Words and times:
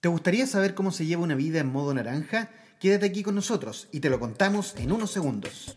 ¿Te 0.00 0.08
gustaría 0.08 0.46
saber 0.46 0.74
cómo 0.74 0.92
se 0.92 1.04
lleva 1.04 1.22
una 1.22 1.34
vida 1.34 1.60
en 1.60 1.70
modo 1.70 1.92
naranja? 1.92 2.48
Quédate 2.78 3.04
aquí 3.04 3.22
con 3.22 3.34
nosotros 3.34 3.86
y 3.92 4.00
te 4.00 4.08
lo 4.08 4.18
contamos 4.18 4.74
en 4.78 4.92
unos 4.92 5.10
segundos. 5.10 5.74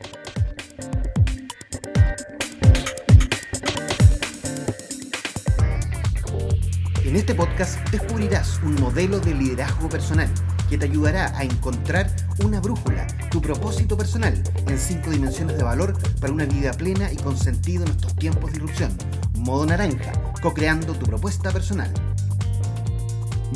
En 7.04 7.18
este 7.18 7.36
podcast 7.36 7.78
descubrirás 7.90 8.62
un 8.64 8.76
modelo 8.76 9.20
de 9.20 9.36
liderazgo 9.36 9.90
personal 9.90 10.30
que 10.70 10.78
te 10.78 10.86
ayudará 10.86 11.38
a 11.38 11.44
encontrar 11.44 12.10
una 12.46 12.62
brújula, 12.62 13.06
tu 13.30 13.42
propósito 13.42 13.98
personal 13.98 14.42
en 14.68 14.80
cinco 14.80 15.12
dimensiones 15.12 15.58
de 15.58 15.64
valor 15.64 15.98
para 16.22 16.32
una 16.32 16.46
vida 16.46 16.72
plena 16.72 17.12
y 17.12 17.18
con 17.18 17.38
sentido 17.38 17.84
en 17.84 17.92
estos 17.92 18.16
tiempos 18.16 18.54
de 18.54 18.60
irrupción. 18.60 18.98
Modo 19.40 19.66
naranja, 19.66 20.14
co-creando 20.42 20.94
tu 20.94 21.06
propuesta 21.06 21.52
personal. 21.52 21.92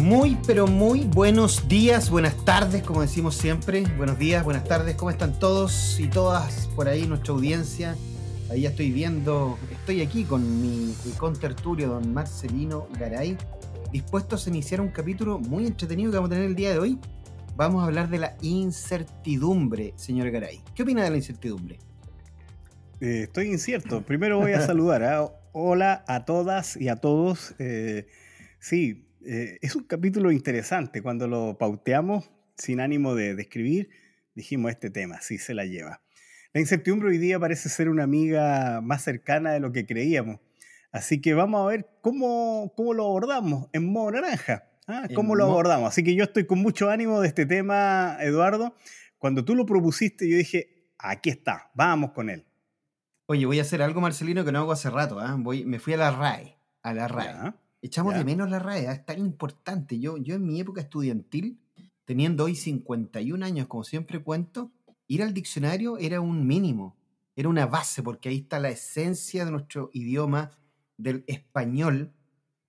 Muy, 0.02 0.38
pero 0.46 0.68
muy 0.68 1.06
buenos 1.06 1.68
días, 1.68 2.12
buenas 2.12 2.46
tardes, 2.46 2.84
como 2.84 3.02
decimos 3.02 3.36
siempre. 3.36 3.84
Buenos 3.98 4.20
días, 4.20 4.44
buenas 4.44 4.64
tardes, 4.64 4.96
¿cómo 4.96 5.10
están 5.10 5.40
todos 5.40 6.00
y 6.00 6.08
todas 6.08 6.68
por 6.76 6.88
ahí, 6.88 7.08
nuestra 7.08 7.34
audiencia? 7.34 7.96
Ahí 8.52 8.62
ya 8.62 8.70
estoy 8.70 8.92
viendo, 8.92 9.58
estoy 9.72 10.02
aquí 10.02 10.24
con 10.24 10.62
mi 10.62 10.94
contertulio, 11.18 11.90
don 11.90 12.14
Marcelino 12.14 12.88
Garay, 13.00 13.38
dispuestos 13.92 14.46
a 14.46 14.50
iniciar 14.52 14.82
un 14.82 14.90
capítulo 14.90 15.40
muy 15.40 15.66
entretenido 15.66 16.12
que 16.12 16.18
vamos 16.18 16.30
a 16.30 16.34
tener 16.36 16.46
el 16.48 16.56
día 16.56 16.72
de 16.72 16.80
hoy. 16.80 17.00
Vamos 17.56 17.82
a 17.82 17.88
hablar 17.88 18.08
de 18.10 18.20
la 18.20 18.38
incertidumbre, 18.42 19.94
señor 19.96 20.30
Garay. 20.30 20.62
¿Qué 20.76 20.84
opina 20.84 21.04
de 21.04 21.10
la 21.10 21.18
incertidumbre? 21.18 21.80
Eh, 23.02 23.24
estoy 23.24 23.48
incierto. 23.48 24.04
Primero 24.04 24.38
voy 24.38 24.52
a 24.52 24.62
saludar. 24.62 25.04
¿ah? 25.04 25.32
Hola 25.54 26.06
a 26.08 26.24
todas 26.24 26.78
y 26.78 26.88
a 26.88 26.98
todos. 26.98 27.56
Eh, 27.58 28.06
sí, 28.60 29.07
eh, 29.28 29.60
es 29.62 29.76
un 29.76 29.84
capítulo 29.84 30.32
interesante. 30.32 31.02
Cuando 31.02 31.28
lo 31.28 31.58
pauteamos, 31.58 32.32
sin 32.56 32.80
ánimo 32.80 33.14
de 33.14 33.36
describir, 33.36 33.90
dijimos 34.34 34.72
este 34.72 34.90
tema, 34.90 35.20
sí 35.22 35.38
se 35.38 35.54
la 35.54 35.66
lleva. 35.66 36.02
La 36.54 36.62
incertidumbre 36.62 37.10
hoy 37.10 37.18
día 37.18 37.38
parece 37.38 37.68
ser 37.68 37.90
una 37.90 38.04
amiga 38.04 38.80
más 38.82 39.04
cercana 39.04 39.52
de 39.52 39.60
lo 39.60 39.74
que 39.74 39.86
creíamos. 39.86 40.40
Así 40.94 41.20
que 41.20 41.34
vamos 41.34 41.62
a 41.62 41.68
ver 41.68 41.90
cómo, 42.02 42.74
cómo 42.78 42.94
lo 42.94 43.04
abordamos 43.04 43.68
en 43.74 43.92
modo 43.92 44.12
naranja. 44.12 44.64
¿ah? 44.88 45.08
¿Cómo 45.14 45.36
lo 45.36 45.44
abordamos? 45.44 45.90
Así 45.90 46.04
que 46.04 46.16
yo 46.16 46.24
estoy 46.24 46.46
con 46.46 46.60
mucho 46.60 46.90
ánimo 46.90 47.20
de 47.20 47.28
este 47.28 47.46
tema, 47.46 48.18
Eduardo. 48.22 48.76
Cuando 49.18 49.44
tú 49.44 49.56
lo 49.56 49.66
propusiste, 49.66 50.30
yo 50.30 50.38
dije, 50.38 50.94
aquí 50.98 51.30
está, 51.30 51.70
vamos 51.76 52.12
con 52.12 52.30
él. 52.30 52.46
Oye, 53.26 53.46
voy 53.46 53.60
a 53.60 53.64
hacer 53.64 53.82
algo, 53.82 54.00
Marcelino, 54.00 54.46
que 54.46 54.54
no 54.54 54.60
hago 54.60 54.72
hace 54.72 54.90
rato. 54.90 55.20
¿ah? 55.20 55.36
Voy, 55.38 55.66
me 55.66 55.80
fui 55.80 55.94
a 55.94 55.98
la 55.98 56.12
RAE. 56.12 56.58
A 56.82 56.94
la 56.94 57.10
RAE. 57.10 57.54
Echamos 57.82 58.16
de 58.16 58.26
menos 58.26 58.50
la 58.50 58.60
RAE, 58.60 58.92
es 58.92 59.06
tan 59.06 59.20
importante. 59.20 60.00
Yo, 60.00 60.18
yo 60.18 60.36
en 60.36 60.46
mi 60.46 60.60
época 60.60 60.82
estudiantil, 60.82 61.60
teniendo 62.06 62.46
hoy 62.46 62.56
51 62.56 63.46
años, 63.46 63.68
como 63.68 63.84
siempre 63.84 64.24
cuento, 64.24 64.72
ir 65.08 65.22
al 65.22 65.34
diccionario 65.34 65.98
era 65.98 66.20
un 66.20 66.48
mínimo, 66.48 66.96
era 67.36 67.50
una 67.50 67.66
base, 67.68 68.02
porque 68.02 68.30
ahí 68.30 68.38
está 68.38 68.60
la 68.60 68.70
esencia 68.70 69.46
de 69.46 69.52
nuestro 69.52 69.90
idioma, 69.94 70.52
del 70.98 71.24
español, 71.28 72.14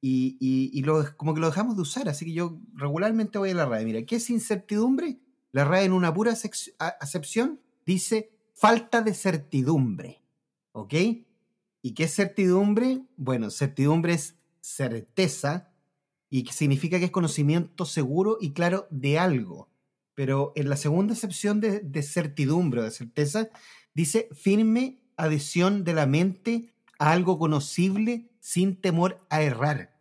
y, 0.00 0.36
y, 0.40 0.82
lo, 0.82 1.04
como 1.16 1.34
que 1.34 1.40
lo 1.40 1.48
dejamos 1.48 1.74
de 1.76 1.82
usar. 1.82 2.08
Así 2.08 2.24
que 2.24 2.32
yo 2.32 2.60
regularmente 2.74 3.38
voy 3.38 3.50
a 3.50 3.54
la 3.54 3.66
RAE. 3.66 3.84
Mira, 3.84 4.02
¿qué 4.04 4.16
es 4.16 4.30
incertidumbre? 4.30 5.18
La 5.50 5.64
RAE 5.64 5.86
en 5.86 5.92
una 5.92 6.12
pura 6.12 6.32
acepción 6.32 7.60
dice 7.84 8.30
falta 8.54 9.02
de 9.02 9.14
certidumbre. 9.14 10.22
¿Ok? 10.72 10.94
¿Y 11.82 11.94
qué 11.94 12.04
es 12.04 12.14
certidumbre? 12.14 13.02
Bueno, 13.16 13.50
certidumbre 13.50 14.12
es 14.12 14.37
certeza 14.60 15.72
y 16.30 16.44
que 16.44 16.52
significa 16.52 16.98
que 16.98 17.06
es 17.06 17.10
conocimiento 17.10 17.84
seguro 17.84 18.38
y 18.40 18.52
claro 18.52 18.86
de 18.90 19.18
algo. 19.18 19.68
Pero 20.14 20.52
en 20.56 20.68
la 20.68 20.76
segunda 20.76 21.14
excepción 21.14 21.60
de, 21.60 21.80
de 21.80 22.02
certidumbre 22.02 22.80
o 22.80 22.84
de 22.84 22.90
certeza, 22.90 23.48
dice 23.94 24.28
firme 24.32 25.00
adhesión 25.16 25.84
de 25.84 25.94
la 25.94 26.06
mente 26.06 26.72
a 26.98 27.12
algo 27.12 27.38
conocible 27.38 28.30
sin 28.40 28.80
temor 28.80 29.24
a 29.30 29.42
errar. 29.42 29.96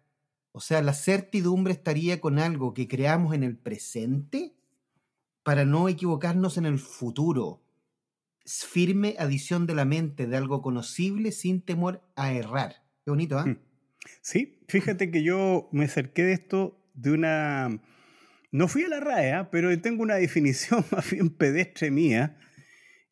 O 0.52 0.60
sea, 0.60 0.82
la 0.82 0.94
certidumbre 0.94 1.74
estaría 1.74 2.20
con 2.20 2.40
algo 2.40 2.74
que 2.74 2.88
creamos 2.88 3.36
en 3.36 3.44
el 3.44 3.58
presente 3.58 4.56
para 5.44 5.66
no 5.66 5.88
equivocarnos 5.88 6.58
en 6.58 6.66
el 6.66 6.80
futuro. 6.80 7.62
Firme 8.44 9.16
adición 9.20 9.68
de 9.68 9.76
la 9.76 9.86
mente 9.86 10.26
de 10.26 10.36
algo 10.36 10.62
conocible 10.62 11.32
sin 11.32 11.62
temor 11.62 12.02
a 12.16 12.34
errar. 12.34 12.84
Qué 13.06 13.12
bonito, 13.12 13.38
¿ah? 13.38 13.46
¿eh? 13.48 13.58
Sí, 14.22 14.60
fíjate 14.68 15.12
que 15.12 15.24
yo 15.24 15.70
me 15.72 15.86
acerqué 15.86 16.24
de 16.24 16.34
esto 16.34 16.84
de 16.94 17.12
una... 17.12 17.82
No 18.52 18.68
fui 18.68 18.84
a 18.84 18.88
la 18.88 19.00
RAE, 19.00 19.34
¿ah? 19.34 19.50
pero 19.52 19.78
tengo 19.82 20.04
una 20.04 20.16
definición 20.16 20.86
más 20.92 21.12
bien 21.12 21.30
pedestre 21.30 21.92
mía, 21.92 22.38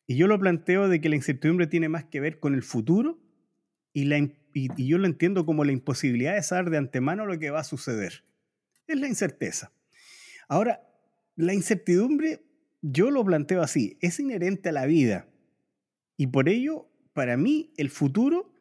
y 0.06 0.16
yo 0.16 0.28
lo 0.28 0.38
planteo 0.38 0.88
de 0.88 1.00
que 1.00 1.08
la 1.08 1.16
incertidumbre 1.16 1.66
tiene 1.66 1.88
más 1.88 2.04
que 2.04 2.20
ver 2.20 2.38
con 2.38 2.54
el 2.54 2.62
futuro 2.62 3.18
y, 3.92 4.12
y, 4.52 4.86
yo 4.86 4.98
lo 4.98 5.06
entiendo 5.06 5.44
como 5.46 5.64
la 5.64 5.72
imposibilidad 5.72 6.34
de 6.34 6.42
saber 6.42 6.70
de 6.70 6.78
antemano 6.78 7.26
lo 7.26 7.38
que 7.38 7.50
va 7.50 7.60
a 7.60 7.64
suceder. 7.64 8.24
Es 8.86 9.00
la 9.00 9.08
incerteza. 9.08 9.72
Ahora, 10.48 10.86
la 11.34 11.54
incertidumbre, 11.54 12.44
yo 12.82 13.10
lo 13.10 13.24
planteo 13.24 13.62
así, 13.62 13.98
es 14.00 14.20
inherente 14.20 14.68
a 14.68 14.72
la 14.72 14.86
vida. 14.86 15.28
Y 16.16 16.28
por 16.28 16.48
ello, 16.48 16.88
para 17.14 17.36
mí, 17.36 17.72
el 17.76 17.90
futuro 17.90 18.52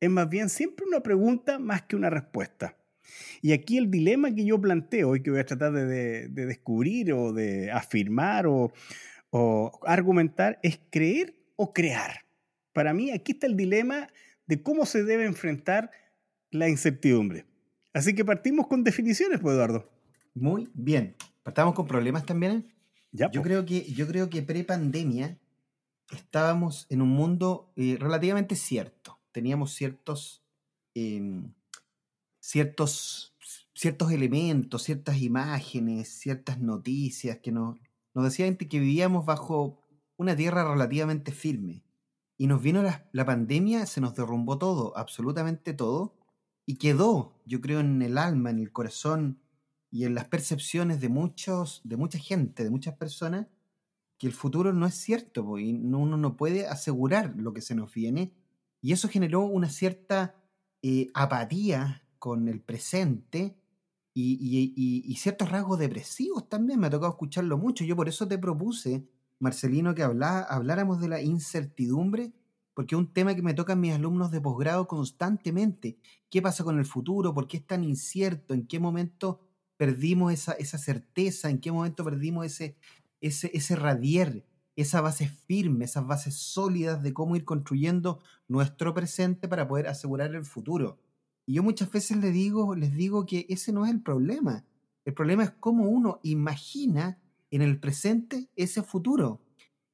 es 0.00 0.10
más 0.10 0.28
bien 0.28 0.48
siempre 0.48 0.86
una 0.86 1.00
pregunta 1.00 1.58
más 1.58 1.82
que 1.82 1.96
una 1.96 2.10
respuesta. 2.10 2.76
Y 3.40 3.52
aquí 3.52 3.78
el 3.78 3.90
dilema 3.90 4.34
que 4.34 4.44
yo 4.44 4.60
planteo 4.60 5.16
y 5.16 5.22
que 5.22 5.30
voy 5.30 5.40
a 5.40 5.46
tratar 5.46 5.72
de, 5.72 6.28
descubrir 6.28 7.12
o 7.12 7.32
de 7.32 7.70
afirmar 7.70 8.46
o, 8.46 8.72
argumentar 9.84 10.58
es 10.62 10.80
creer 10.90 11.34
o 11.56 11.72
crear. 11.72 12.24
Para 12.72 12.94
mí 12.94 13.10
aquí 13.10 13.32
está 13.32 13.46
el 13.46 13.56
dilema 13.56 14.08
de 14.46 14.62
cómo 14.62 14.86
se 14.86 15.04
debe 15.04 15.24
enfrentar 15.24 15.90
la 16.50 16.68
incertidumbre. 16.68 17.44
Así 17.92 18.14
que 18.14 18.24
partimos 18.24 18.66
con 18.66 18.84
definiciones, 18.84 19.40
pues 19.40 19.54
Eduardo. 19.54 19.90
Muy 20.34 20.68
bien. 20.74 21.16
¿Partamos 21.42 21.74
con 21.74 21.86
problemas 21.86 22.24
también? 22.24 22.72
Ya, 23.10 23.30
yo, 23.30 23.42
creo 23.42 23.64
que, 23.64 23.84
yo 23.92 24.06
creo 24.06 24.30
que 24.30 24.42
pre-pandemia 24.42 25.38
estábamos 26.12 26.86
en 26.90 27.02
un 27.02 27.08
mundo 27.08 27.72
eh, 27.76 27.96
relativamente 27.98 28.54
cierto 28.54 29.17
teníamos 29.38 29.72
ciertos, 29.72 30.42
em, 30.94 31.54
ciertos, 32.40 33.36
ciertos 33.72 34.10
elementos, 34.10 34.82
ciertas 34.82 35.22
imágenes, 35.22 36.08
ciertas 36.08 36.58
noticias 36.58 37.38
que 37.38 37.52
nos, 37.52 37.78
nos 38.14 38.24
decían 38.24 38.56
que 38.56 38.80
vivíamos 38.80 39.24
bajo 39.26 39.80
una 40.16 40.34
tierra 40.34 40.68
relativamente 40.68 41.30
firme. 41.30 41.84
Y 42.36 42.48
nos 42.48 42.60
vino 42.60 42.82
la, 42.82 43.08
la 43.12 43.24
pandemia, 43.24 43.86
se 43.86 44.00
nos 44.00 44.16
derrumbó 44.16 44.58
todo, 44.58 44.96
absolutamente 44.96 45.72
todo, 45.72 46.16
y 46.66 46.78
quedó, 46.78 47.40
yo 47.46 47.60
creo, 47.60 47.78
en 47.78 48.02
el 48.02 48.18
alma, 48.18 48.50
en 48.50 48.58
el 48.58 48.72
corazón 48.72 49.40
y 49.88 50.04
en 50.04 50.16
las 50.16 50.26
percepciones 50.26 51.00
de 51.00 51.10
muchos, 51.10 51.80
de 51.84 51.96
mucha 51.96 52.18
gente, 52.18 52.64
de 52.64 52.70
muchas 52.70 52.96
personas, 52.96 53.46
que 54.18 54.26
el 54.26 54.32
futuro 54.32 54.72
no 54.72 54.84
es 54.84 54.96
cierto, 54.96 55.60
y 55.60 55.70
uno 55.70 56.16
no 56.16 56.36
puede 56.36 56.66
asegurar 56.66 57.34
lo 57.36 57.52
que 57.52 57.60
se 57.60 57.76
nos 57.76 57.94
viene, 57.94 58.32
y 58.80 58.92
eso 58.92 59.08
generó 59.08 59.42
una 59.42 59.68
cierta 59.68 60.34
eh, 60.82 61.08
apatía 61.14 62.04
con 62.18 62.48
el 62.48 62.60
presente 62.60 63.56
y, 64.14 65.14
ciertos 65.16 65.50
rasgos 65.50 65.78
depresivos 65.78 66.48
también. 66.48 66.80
Me 66.80 66.88
ha 66.88 66.90
tocado 66.90 67.12
escucharlo 67.12 67.58
mucho. 67.58 67.84
Yo 67.84 67.96
por 67.96 68.08
eso 68.08 68.26
te 68.26 68.38
propuse, 68.38 69.06
Marcelino, 69.38 69.94
que 69.94 70.02
habláramos 70.02 71.00
de 71.00 71.08
la 71.08 71.20
incertidumbre, 71.20 72.32
porque 72.74 72.94
es 72.94 72.98
un 72.98 73.12
tema 73.12 73.34
que 73.34 73.42
me 73.42 73.54
tocan 73.54 73.80
mis 73.80 73.94
alumnos 73.94 74.30
de 74.30 74.40
posgrado 74.40 74.86
constantemente. 74.88 75.98
¿Qué 76.30 76.42
pasa 76.42 76.64
con 76.64 76.78
el 76.78 76.86
futuro? 76.86 77.34
¿Por 77.34 77.46
qué 77.46 77.58
es 77.58 77.66
tan 77.66 77.84
incierto? 77.84 78.54
¿En 78.54 78.66
qué 78.66 78.78
momento 78.80 79.40
perdimos 79.76 80.32
esa, 80.32 80.52
esa 80.52 80.78
certeza? 80.78 81.50
¿En 81.50 81.60
qué 81.60 81.70
momento 81.72 82.04
perdimos 82.04 82.46
ese, 82.46 82.76
ese, 83.20 83.50
ese 83.54 83.76
radier? 83.76 84.44
Esa 84.82 85.00
base 85.00 85.26
firme, 85.28 85.84
esas 85.84 86.06
bases 86.06 86.36
sólidas 86.36 87.02
de 87.02 87.12
cómo 87.12 87.34
ir 87.34 87.44
construyendo 87.44 88.20
nuestro 88.46 88.94
presente 88.94 89.48
para 89.48 89.66
poder 89.66 89.88
asegurar 89.88 90.34
el 90.36 90.44
futuro. 90.44 91.00
Y 91.46 91.54
yo 91.54 91.64
muchas 91.64 91.90
veces 91.90 92.18
les 92.18 92.32
digo, 92.32 92.76
les 92.76 92.94
digo 92.94 93.26
que 93.26 93.44
ese 93.48 93.72
no 93.72 93.84
es 93.84 93.90
el 93.90 94.02
problema. 94.02 94.64
El 95.04 95.14
problema 95.14 95.42
es 95.42 95.50
cómo 95.50 95.88
uno 95.88 96.20
imagina 96.22 97.18
en 97.50 97.62
el 97.62 97.80
presente 97.80 98.50
ese 98.54 98.82
futuro. 98.82 99.42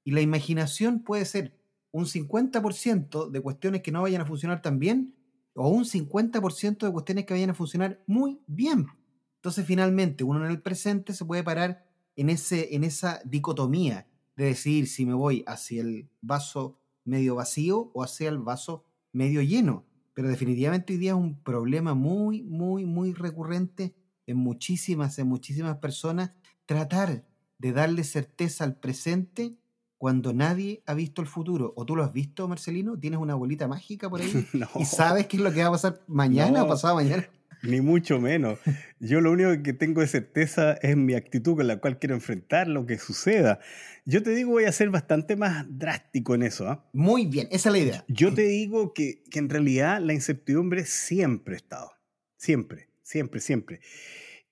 Y 0.04 0.10
la 0.10 0.20
imaginación 0.20 1.00
puede 1.00 1.24
ser 1.24 1.58
un 1.90 2.04
50% 2.04 3.30
de 3.30 3.40
cuestiones 3.40 3.80
que 3.80 3.92
no 3.92 4.02
vayan 4.02 4.20
a 4.20 4.26
funcionar 4.26 4.60
tan 4.60 4.78
bien 4.78 5.14
o 5.54 5.68
un 5.68 5.84
50% 5.84 6.84
de 6.84 6.92
cuestiones 6.92 7.24
que 7.24 7.32
vayan 7.32 7.50
a 7.50 7.54
funcionar 7.54 8.02
muy 8.06 8.38
bien. 8.46 8.88
Entonces 9.36 9.64
finalmente 9.64 10.24
uno 10.24 10.44
en 10.44 10.50
el 10.50 10.60
presente 10.60 11.14
se 11.14 11.24
puede 11.24 11.42
parar 11.42 11.86
en, 12.16 12.28
ese, 12.28 12.74
en 12.74 12.84
esa 12.84 13.22
dicotomía 13.24 14.08
de 14.36 14.46
decidir 14.46 14.88
si 14.88 15.06
me 15.06 15.14
voy 15.14 15.44
hacia 15.46 15.82
el 15.82 16.08
vaso 16.20 16.78
medio 17.04 17.36
vacío 17.36 17.90
o 17.94 18.02
hacia 18.02 18.28
el 18.28 18.38
vaso 18.38 18.84
medio 19.12 19.42
lleno. 19.42 19.84
Pero 20.14 20.28
definitivamente 20.28 20.92
hoy 20.92 20.98
día 20.98 21.10
es 21.10 21.16
un 21.16 21.42
problema 21.42 21.94
muy, 21.94 22.42
muy, 22.42 22.86
muy 22.86 23.12
recurrente 23.12 23.94
en 24.26 24.36
muchísimas, 24.38 25.18
en 25.18 25.28
muchísimas 25.28 25.78
personas, 25.78 26.32
tratar 26.66 27.26
de 27.58 27.72
darle 27.72 28.04
certeza 28.04 28.64
al 28.64 28.76
presente 28.76 29.56
cuando 29.98 30.32
nadie 30.32 30.82
ha 30.86 30.94
visto 30.94 31.22
el 31.22 31.28
futuro. 31.28 31.72
¿O 31.76 31.84
tú 31.84 31.96
lo 31.96 32.04
has 32.04 32.12
visto, 32.12 32.46
Marcelino? 32.46 32.98
¿Tienes 32.98 33.18
una 33.18 33.34
bolita 33.34 33.68
mágica 33.68 34.08
por 34.08 34.20
ahí? 34.20 34.46
¿Y 34.78 34.84
sabes 34.84 35.26
qué 35.26 35.36
es 35.36 35.42
lo 35.42 35.52
que 35.52 35.62
va 35.62 35.68
a 35.68 35.72
pasar 35.72 36.00
mañana 36.06 36.62
o 36.62 36.68
pasado 36.68 36.94
mañana? 36.96 37.28
Ni 37.64 37.80
mucho 37.80 38.20
menos. 38.20 38.58
Yo 39.00 39.20
lo 39.20 39.32
único 39.32 39.62
que 39.62 39.72
tengo 39.72 40.00
de 40.00 40.06
certeza 40.06 40.74
es 40.82 40.96
mi 40.96 41.14
actitud 41.14 41.56
con 41.56 41.66
la 41.66 41.78
cual 41.78 41.98
quiero 41.98 42.14
enfrentar 42.14 42.68
lo 42.68 42.86
que 42.86 42.98
suceda. 42.98 43.58
Yo 44.04 44.22
te 44.22 44.30
digo, 44.30 44.52
voy 44.52 44.64
a 44.64 44.72
ser 44.72 44.90
bastante 44.90 45.36
más 45.36 45.66
drástico 45.68 46.34
en 46.34 46.42
eso. 46.42 46.68
¿ah? 46.68 46.88
Muy 46.92 47.26
bien, 47.26 47.48
esa 47.50 47.70
es 47.70 47.72
la 47.72 47.78
idea. 47.78 48.04
Yo 48.08 48.34
te 48.34 48.42
digo 48.42 48.92
que, 48.92 49.22
que 49.30 49.38
en 49.38 49.48
realidad 49.48 50.00
la 50.00 50.12
incertidumbre 50.12 50.84
siempre 50.84 51.54
ha 51.54 51.56
estado. 51.56 51.92
Siempre, 52.36 52.90
siempre, 53.02 53.40
siempre. 53.40 53.80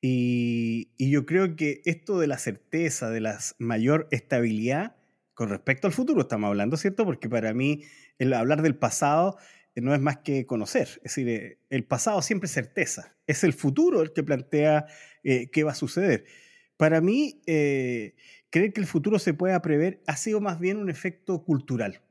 Y, 0.01 0.93
y, 0.97 1.11
yo 1.11 1.27
creo 1.27 1.55
que 1.55 1.83
esto 1.85 2.19
de 2.19 2.27
la 2.27 2.39
certeza, 2.39 3.11
de 3.11 3.21
la 3.21 3.39
mayor 3.59 4.09
estabilidad 4.11 4.97
con 5.35 5.49
respecto 5.49 5.87
al 5.87 5.93
futuro, 5.93 6.23
estamos 6.23 6.49
hablando, 6.49 6.77
¿cierto? 6.77 7.05
Porque 7.05 7.29
para 7.29 7.55
mí 7.55 7.85
el 8.19 8.33
hablar 8.33 8.63
del 8.63 8.75
pasado 8.75 9.39
no 9.77 9.95
es 9.95 10.01
más 10.01 10.19
que 10.19 10.47
conocer. 10.47 10.89
Es 10.97 11.15
decir, 11.15 11.29
eh, 11.29 11.59
el 11.71 11.85
pasado 11.85 12.21
siempre 12.23 12.47
es 12.47 12.53
certeza. 12.53 13.17
Es 13.27 13.45
el 13.45 13.53
futuro 13.53 14.03
el 14.03 14.13
que 14.13 14.23
plantea 14.23 14.87
eh, 15.25 15.49
qué 15.51 15.65
va 15.65 15.73
a 15.73 15.77
suceder. 15.77 16.25
Para 16.77 17.01
mí, 17.01 17.41
eh, 17.47 18.15
creer 18.51 18.73
que 18.73 18.81
el 18.81 18.87
futuro 18.87 19.19
se 19.19 19.35
pueda 19.35 19.63
prever 19.63 20.03
ha 20.07 20.17
sido 20.17 20.41
más 20.41 20.59
bien 20.59 20.77
un 20.77 20.91
efecto 20.91 21.45
cultural. 21.45 22.03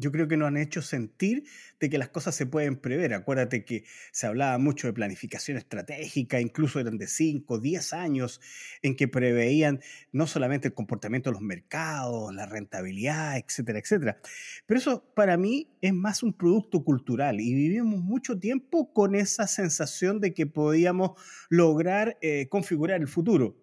Yo 0.00 0.12
creo 0.12 0.28
que 0.28 0.36
nos 0.36 0.46
han 0.46 0.56
hecho 0.56 0.80
sentir 0.80 1.42
de 1.80 1.90
que 1.90 1.98
las 1.98 2.08
cosas 2.08 2.36
se 2.36 2.46
pueden 2.46 2.76
prever. 2.76 3.14
Acuérdate 3.14 3.64
que 3.64 3.82
se 4.12 4.28
hablaba 4.28 4.56
mucho 4.56 4.86
de 4.86 4.92
planificación 4.92 5.56
estratégica, 5.56 6.40
incluso 6.40 6.78
eran 6.78 6.98
de 6.98 7.08
5, 7.08 7.58
10 7.58 7.92
años, 7.94 8.40
en 8.82 8.94
que 8.94 9.08
preveían 9.08 9.80
no 10.12 10.28
solamente 10.28 10.68
el 10.68 10.74
comportamiento 10.74 11.30
de 11.30 11.34
los 11.34 11.42
mercados, 11.42 12.32
la 12.32 12.46
rentabilidad, 12.46 13.38
etcétera, 13.38 13.80
etcétera. 13.80 14.20
Pero 14.66 14.78
eso 14.78 15.12
para 15.16 15.36
mí 15.36 15.68
es 15.80 15.92
más 15.92 16.22
un 16.22 16.32
producto 16.32 16.84
cultural 16.84 17.40
y 17.40 17.52
vivimos 17.52 18.00
mucho 18.00 18.38
tiempo 18.38 18.92
con 18.92 19.16
esa 19.16 19.48
sensación 19.48 20.20
de 20.20 20.32
que 20.32 20.46
podíamos 20.46 21.20
lograr 21.48 22.18
eh, 22.20 22.46
configurar 22.48 23.00
el 23.00 23.08
futuro. 23.08 23.56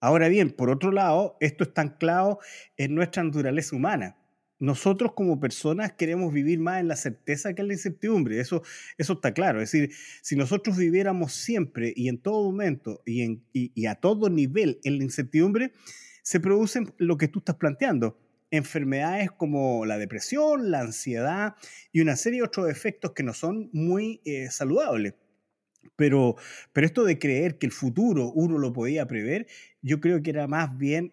Ahora 0.00 0.28
bien, 0.28 0.50
por 0.50 0.70
otro 0.70 0.92
lado, 0.92 1.36
esto 1.40 1.64
está 1.64 1.82
anclado 1.82 2.38
en 2.78 2.94
nuestra 2.94 3.22
naturaleza 3.22 3.76
humana 3.76 4.16
nosotros 4.64 5.12
como 5.14 5.38
personas 5.38 5.92
queremos 5.92 6.32
vivir 6.32 6.58
más 6.58 6.80
en 6.80 6.88
la 6.88 6.96
certeza 6.96 7.54
que 7.54 7.62
en 7.62 7.68
la 7.68 7.74
incertidumbre. 7.74 8.40
Eso, 8.40 8.62
eso 8.98 9.12
está 9.14 9.32
claro. 9.32 9.60
Es 9.60 9.70
decir, 9.70 9.94
si 10.22 10.36
nosotros 10.36 10.76
viviéramos 10.76 11.32
siempre 11.32 11.92
y 11.94 12.08
en 12.08 12.18
todo 12.18 12.44
momento 12.44 13.02
y, 13.04 13.86
a 13.86 13.94
todo 13.96 14.30
nivel 14.30 14.80
en 14.84 14.98
la 14.98 15.04
incertidumbre, 15.04 15.72
se 16.22 16.40
producen 16.40 16.92
lo 16.98 17.16
que 17.18 17.28
tú 17.28 17.40
estás 17.40 17.56
planteando. 17.56 18.18
Enfermedades 18.50 19.30
como 19.30 19.84
la 19.84 19.98
depresión, 19.98 20.70
la 20.70 20.80
ansiedad 20.80 21.54
y 21.92 22.00
una 22.00 22.16
serie 22.16 22.40
de 22.40 22.46
otros 22.46 22.70
efectos 22.70 23.12
que 23.12 23.22
no 23.22 23.34
son 23.34 23.68
muy 23.72 24.20
eh, 24.24 24.50
saludables. 24.50 25.14
Pero, 25.96 26.36
pero 26.72 26.86
esto 26.86 27.04
de 27.04 27.18
creer 27.18 27.58
que 27.58 27.66
el 27.66 27.72
futuro 27.72 28.32
uno 28.32 28.58
lo 28.58 28.72
podía 28.72 29.06
prever, 29.06 29.46
yo 29.82 30.00
creo 30.00 30.22
que 30.22 30.30
era 30.30 30.46
más 30.46 30.76
bien 30.78 31.12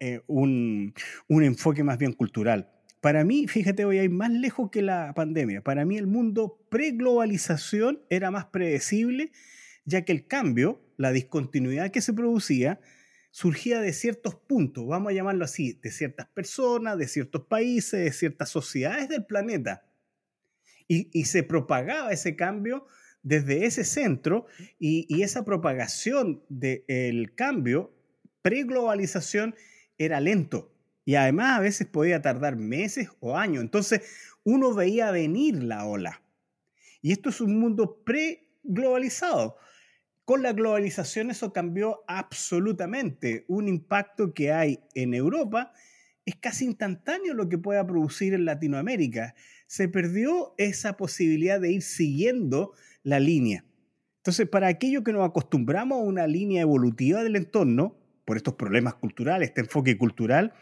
eh, 0.00 0.20
un, 0.26 0.94
un 1.28 1.44
enfoque 1.44 1.84
más 1.84 1.98
bien 1.98 2.12
cultural. 2.12 2.70
Para 3.00 3.24
mí, 3.24 3.46
fíjate, 3.48 3.86
voy 3.86 3.98
a 3.98 4.04
ir 4.04 4.10
más 4.10 4.30
lejos 4.30 4.70
que 4.70 4.82
la 4.82 5.14
pandemia. 5.14 5.62
Para 5.62 5.86
mí 5.86 5.96
el 5.96 6.06
mundo 6.06 6.66
pre-globalización 6.68 8.02
era 8.10 8.30
más 8.30 8.46
predecible, 8.46 9.32
ya 9.86 10.04
que 10.04 10.12
el 10.12 10.26
cambio, 10.26 10.82
la 10.98 11.10
discontinuidad 11.10 11.90
que 11.90 12.02
se 12.02 12.12
producía, 12.12 12.78
surgía 13.30 13.80
de 13.80 13.94
ciertos 13.94 14.34
puntos, 14.34 14.86
vamos 14.86 15.10
a 15.10 15.14
llamarlo 15.14 15.44
así, 15.44 15.78
de 15.82 15.90
ciertas 15.90 16.26
personas, 16.28 16.98
de 16.98 17.08
ciertos 17.08 17.46
países, 17.46 18.04
de 18.04 18.12
ciertas 18.12 18.50
sociedades 18.50 19.08
del 19.08 19.24
planeta. 19.24 19.86
Y, 20.86 21.24
se 21.24 21.44
propagaba 21.44 22.10
ese 22.10 22.34
cambio 22.34 22.84
desde 23.22 23.64
ese 23.64 23.84
centro 23.84 24.46
y 24.80 25.22
esa 25.22 25.44
propagación 25.44 26.42
del 26.48 27.32
cambio 27.36 27.94
preglobalización 28.42 29.54
era 29.98 30.20
lento 30.20 30.72
y 31.04 31.14
además 31.16 31.58
a 31.58 31.60
veces 31.60 31.86
podía 31.86 32.22
tardar 32.22 32.56
meses 32.56 33.08
o 33.20 33.36
años. 33.36 33.62
Entonces 33.62 34.02
uno 34.44 34.74
veía 34.74 35.10
venir 35.10 35.62
la 35.62 35.84
ola. 35.86 36.22
Y 37.02 37.12
esto 37.12 37.30
es 37.30 37.40
un 37.40 37.58
mundo 37.58 38.02
preglobalizado. 38.04 39.56
Con 40.24 40.42
la 40.42 40.52
globalización 40.52 41.30
eso 41.30 41.52
cambió 41.52 42.04
absolutamente. 42.06 43.44
Un 43.48 43.68
impacto 43.68 44.34
que 44.34 44.52
hay 44.52 44.80
en 44.94 45.14
Europa 45.14 45.72
es 46.24 46.36
casi 46.36 46.66
instantáneo 46.66 47.34
lo 47.34 47.48
que 47.48 47.58
pueda 47.58 47.86
producir 47.86 48.34
en 48.34 48.44
Latinoamérica. 48.44 49.34
Se 49.66 49.88
perdió 49.88 50.54
esa 50.58 50.96
posibilidad 50.96 51.60
de 51.60 51.72
ir 51.72 51.82
siguiendo 51.82 52.72
la 53.02 53.18
línea. 53.18 53.64
Entonces, 54.18 54.48
para 54.48 54.68
aquello 54.68 55.02
que 55.02 55.12
nos 55.12 55.26
acostumbramos 55.26 55.98
a 55.98 56.04
una 56.04 56.26
línea 56.26 56.60
evolutiva 56.60 57.24
del 57.24 57.36
entorno, 57.36 57.99
por 58.30 58.36
estos 58.36 58.54
problemas 58.54 58.94
culturales, 58.94 59.48
este 59.48 59.62
enfoque 59.62 59.98
cultural, 59.98 60.52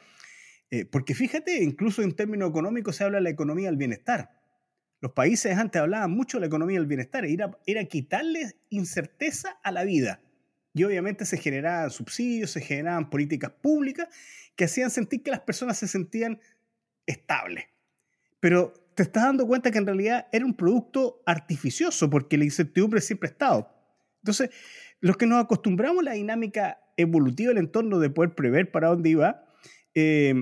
eh, 0.70 0.87
porque 0.87 1.15
fíjate, 1.15 1.62
incluso 1.62 2.00
en 2.00 2.17
términos 2.17 2.49
económicos 2.49 2.97
se 2.97 3.05
habla 3.05 3.19
de 3.19 3.25
la 3.25 3.29
economía 3.29 3.67
del 3.67 3.76
bienestar. 3.76 4.41
Los 5.03 5.12
países 5.12 5.55
antes 5.55 5.82
hablaban 5.82 6.11
mucho 6.11 6.38
de 6.38 6.41
la 6.41 6.47
economía 6.47 6.79
del 6.79 6.87
bienestar, 6.87 7.26
era, 7.26 7.59
era 7.67 7.85
quitarle 7.85 8.56
incerteza 8.70 9.61
a 9.62 9.70
la 9.70 9.85
vida. 9.85 10.23
Y 10.73 10.82
obviamente 10.85 11.26
se 11.26 11.37
generaban 11.37 11.91
subsidios, 11.91 12.53
se 12.53 12.62
generaban 12.62 13.11
políticas 13.11 13.50
públicas 13.50 14.09
que 14.56 14.65
hacían 14.65 14.91
sentir 14.91 15.23
que 15.23 15.31
las 15.31 15.41
personas 15.41 15.76
se 15.76 15.88
sentían 15.88 16.41
estables. 17.05 17.67
Pero 18.41 18.73
te 18.94 19.03
estás 19.03 19.25
dando 19.25 19.47
cuenta 19.47 19.70
que 19.70 19.76
en 19.76 19.85
realidad 19.85 20.26
era 20.32 20.47
un 20.47 20.56
producto 20.56 21.23
artificioso 21.26 22.09
porque 22.09 22.38
la 22.38 22.44
incertidumbre 22.44 23.03
siempre 23.03 23.29
ha 23.29 23.32
estado. 23.32 23.70
Entonces, 24.23 24.49
los 25.00 25.19
que 25.19 25.26
nos 25.26 25.44
acostumbramos 25.44 26.00
a 26.00 26.05
la 26.05 26.12
dinámica 26.12 26.79
evolutivo 26.99 27.53
el 27.53 27.59
entorno 27.59 27.99
de 27.99 28.11
poder 28.11 28.35
prever 28.35 28.71
para 28.71 28.89
dónde 28.89 29.09
iba, 29.09 29.47
eh, 29.95 30.35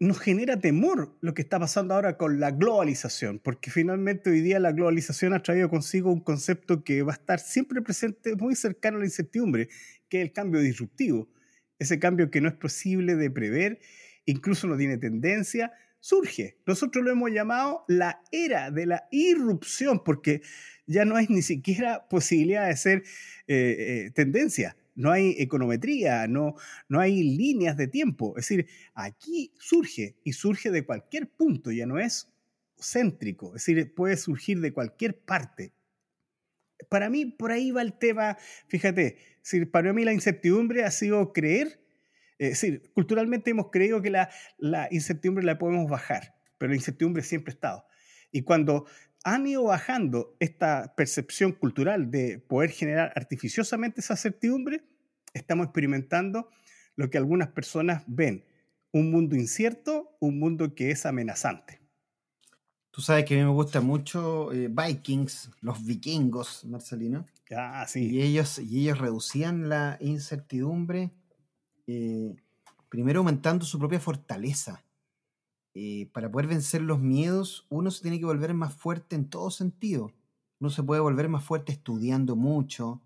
nos 0.00 0.18
genera 0.20 0.58
temor 0.58 1.16
lo 1.20 1.34
que 1.34 1.42
está 1.42 1.58
pasando 1.58 1.94
ahora 1.94 2.16
con 2.16 2.40
la 2.40 2.50
globalización, 2.50 3.38
porque 3.38 3.70
finalmente 3.70 4.30
hoy 4.30 4.40
día 4.40 4.58
la 4.60 4.72
globalización 4.72 5.34
ha 5.34 5.42
traído 5.42 5.68
consigo 5.68 6.12
un 6.12 6.20
concepto 6.20 6.84
que 6.84 7.02
va 7.02 7.12
a 7.12 7.16
estar 7.16 7.40
siempre 7.40 7.82
presente, 7.82 8.34
muy 8.36 8.54
cercano 8.54 8.96
a 8.96 9.00
la 9.00 9.06
incertidumbre, 9.06 9.68
que 10.08 10.18
es 10.18 10.26
el 10.26 10.32
cambio 10.32 10.60
disruptivo. 10.60 11.28
Ese 11.78 11.98
cambio 11.98 12.30
que 12.30 12.40
no 12.40 12.48
es 12.48 12.54
posible 12.54 13.16
de 13.16 13.30
prever, 13.30 13.80
incluso 14.24 14.66
no 14.66 14.76
tiene 14.76 14.98
tendencia, 14.98 15.72
surge. 16.00 16.58
Nosotros 16.66 17.04
lo 17.04 17.10
hemos 17.10 17.30
llamado 17.30 17.84
la 17.88 18.22
era 18.30 18.70
de 18.70 18.86
la 18.86 19.08
irrupción, 19.10 20.02
porque 20.04 20.42
ya 20.86 21.04
no 21.04 21.16
hay 21.16 21.26
ni 21.28 21.42
siquiera 21.42 22.06
posibilidad 22.08 22.68
de 22.68 22.76
ser 22.76 23.02
eh, 23.46 23.76
eh, 24.06 24.10
tendencia 24.14 24.76
no 24.94 25.10
hay 25.10 25.34
econometría, 25.38 26.26
no, 26.26 26.54
no 26.88 27.00
hay 27.00 27.22
líneas 27.22 27.76
de 27.76 27.88
tiempo. 27.88 28.34
Es 28.36 28.48
decir, 28.48 28.66
aquí 28.94 29.52
surge 29.58 30.16
y 30.24 30.32
surge 30.32 30.70
de 30.70 30.84
cualquier 30.84 31.30
punto, 31.30 31.70
ya 31.70 31.86
no 31.86 31.98
es 31.98 32.32
céntrico, 32.78 33.56
es 33.56 33.64
decir, 33.64 33.94
puede 33.94 34.16
surgir 34.16 34.60
de 34.60 34.72
cualquier 34.72 35.18
parte. 35.20 35.72
Para 36.88 37.08
mí, 37.08 37.26
por 37.26 37.52
ahí 37.52 37.70
va 37.70 37.82
el 37.82 37.98
tema, 37.98 38.36
fíjate, 38.68 39.18
para 39.70 39.92
mí 39.92 40.04
la 40.04 40.12
incertidumbre 40.12 40.84
ha 40.84 40.90
sido 40.90 41.32
creer, 41.32 41.80
es 42.38 42.50
decir, 42.50 42.90
culturalmente 42.92 43.50
hemos 43.50 43.70
creído 43.70 44.02
que 44.02 44.10
la, 44.10 44.28
la 44.58 44.88
incertidumbre 44.90 45.44
la 45.44 45.58
podemos 45.58 45.88
bajar, 45.88 46.34
pero 46.58 46.70
la 46.70 46.76
incertidumbre 46.76 47.22
siempre 47.22 47.52
ha 47.52 47.54
estado. 47.54 47.86
Y 48.32 48.42
cuando 48.42 48.86
han 49.24 49.46
ido 49.46 49.64
bajando 49.64 50.36
esta 50.38 50.94
percepción 50.94 51.52
cultural 51.52 52.10
de 52.10 52.38
poder 52.38 52.70
generar 52.70 53.12
artificiosamente 53.16 54.00
esa 54.00 54.16
certidumbre, 54.16 54.84
estamos 55.32 55.64
experimentando 55.64 56.50
lo 56.94 57.10
que 57.10 57.18
algunas 57.18 57.48
personas 57.48 58.04
ven, 58.06 58.44
un 58.92 59.10
mundo 59.10 59.34
incierto, 59.34 60.16
un 60.20 60.38
mundo 60.38 60.74
que 60.74 60.90
es 60.90 61.06
amenazante. 61.06 61.80
Tú 62.90 63.00
sabes 63.00 63.24
que 63.24 63.34
a 63.34 63.38
mí 63.38 63.42
me 63.42 63.50
gusta 63.50 63.80
mucho 63.80 64.52
eh, 64.52 64.68
Vikings, 64.68 65.50
los 65.62 65.84
vikingos, 65.84 66.64
Marcelino. 66.66 67.26
Ah, 67.50 67.84
sí. 67.88 68.08
Y 68.08 68.22
ellos, 68.22 68.58
y 68.60 68.82
ellos 68.82 68.98
reducían 68.98 69.68
la 69.68 69.96
incertidumbre, 70.00 71.10
eh, 71.88 72.36
primero 72.88 73.20
aumentando 73.20 73.64
su 73.64 73.80
propia 73.80 73.98
fortaleza. 73.98 74.84
Eh, 75.74 76.08
para 76.12 76.30
poder 76.30 76.46
vencer 76.46 76.82
los 76.82 77.00
miedos, 77.00 77.66
uno 77.68 77.90
se 77.90 78.02
tiene 78.02 78.20
que 78.20 78.26
volver 78.26 78.54
más 78.54 78.74
fuerte 78.74 79.16
en 79.16 79.28
todo 79.28 79.50
sentido. 79.50 80.12
Uno 80.60 80.70
se 80.70 80.84
puede 80.84 81.00
volver 81.00 81.28
más 81.28 81.44
fuerte 81.44 81.72
estudiando 81.72 82.36
mucho, 82.36 83.02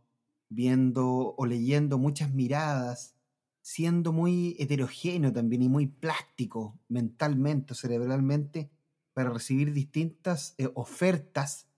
viendo 0.51 1.35
o 1.37 1.47
leyendo 1.47 1.99
muchas 1.99 2.33
miradas, 2.33 3.15
siendo 3.63 4.13
muy 4.13 4.55
heterogéneo 4.59 5.33
también 5.33 5.63
y 5.63 5.69
muy 5.69 5.87
plástico 5.87 6.79
mentalmente 6.89 7.73
o 7.73 7.77
cerebralmente 7.77 8.71
para 9.15 9.31
recibir 9.31 9.73
distintas 9.73 10.55
eh, 10.59 10.71
ofertas 10.75 11.69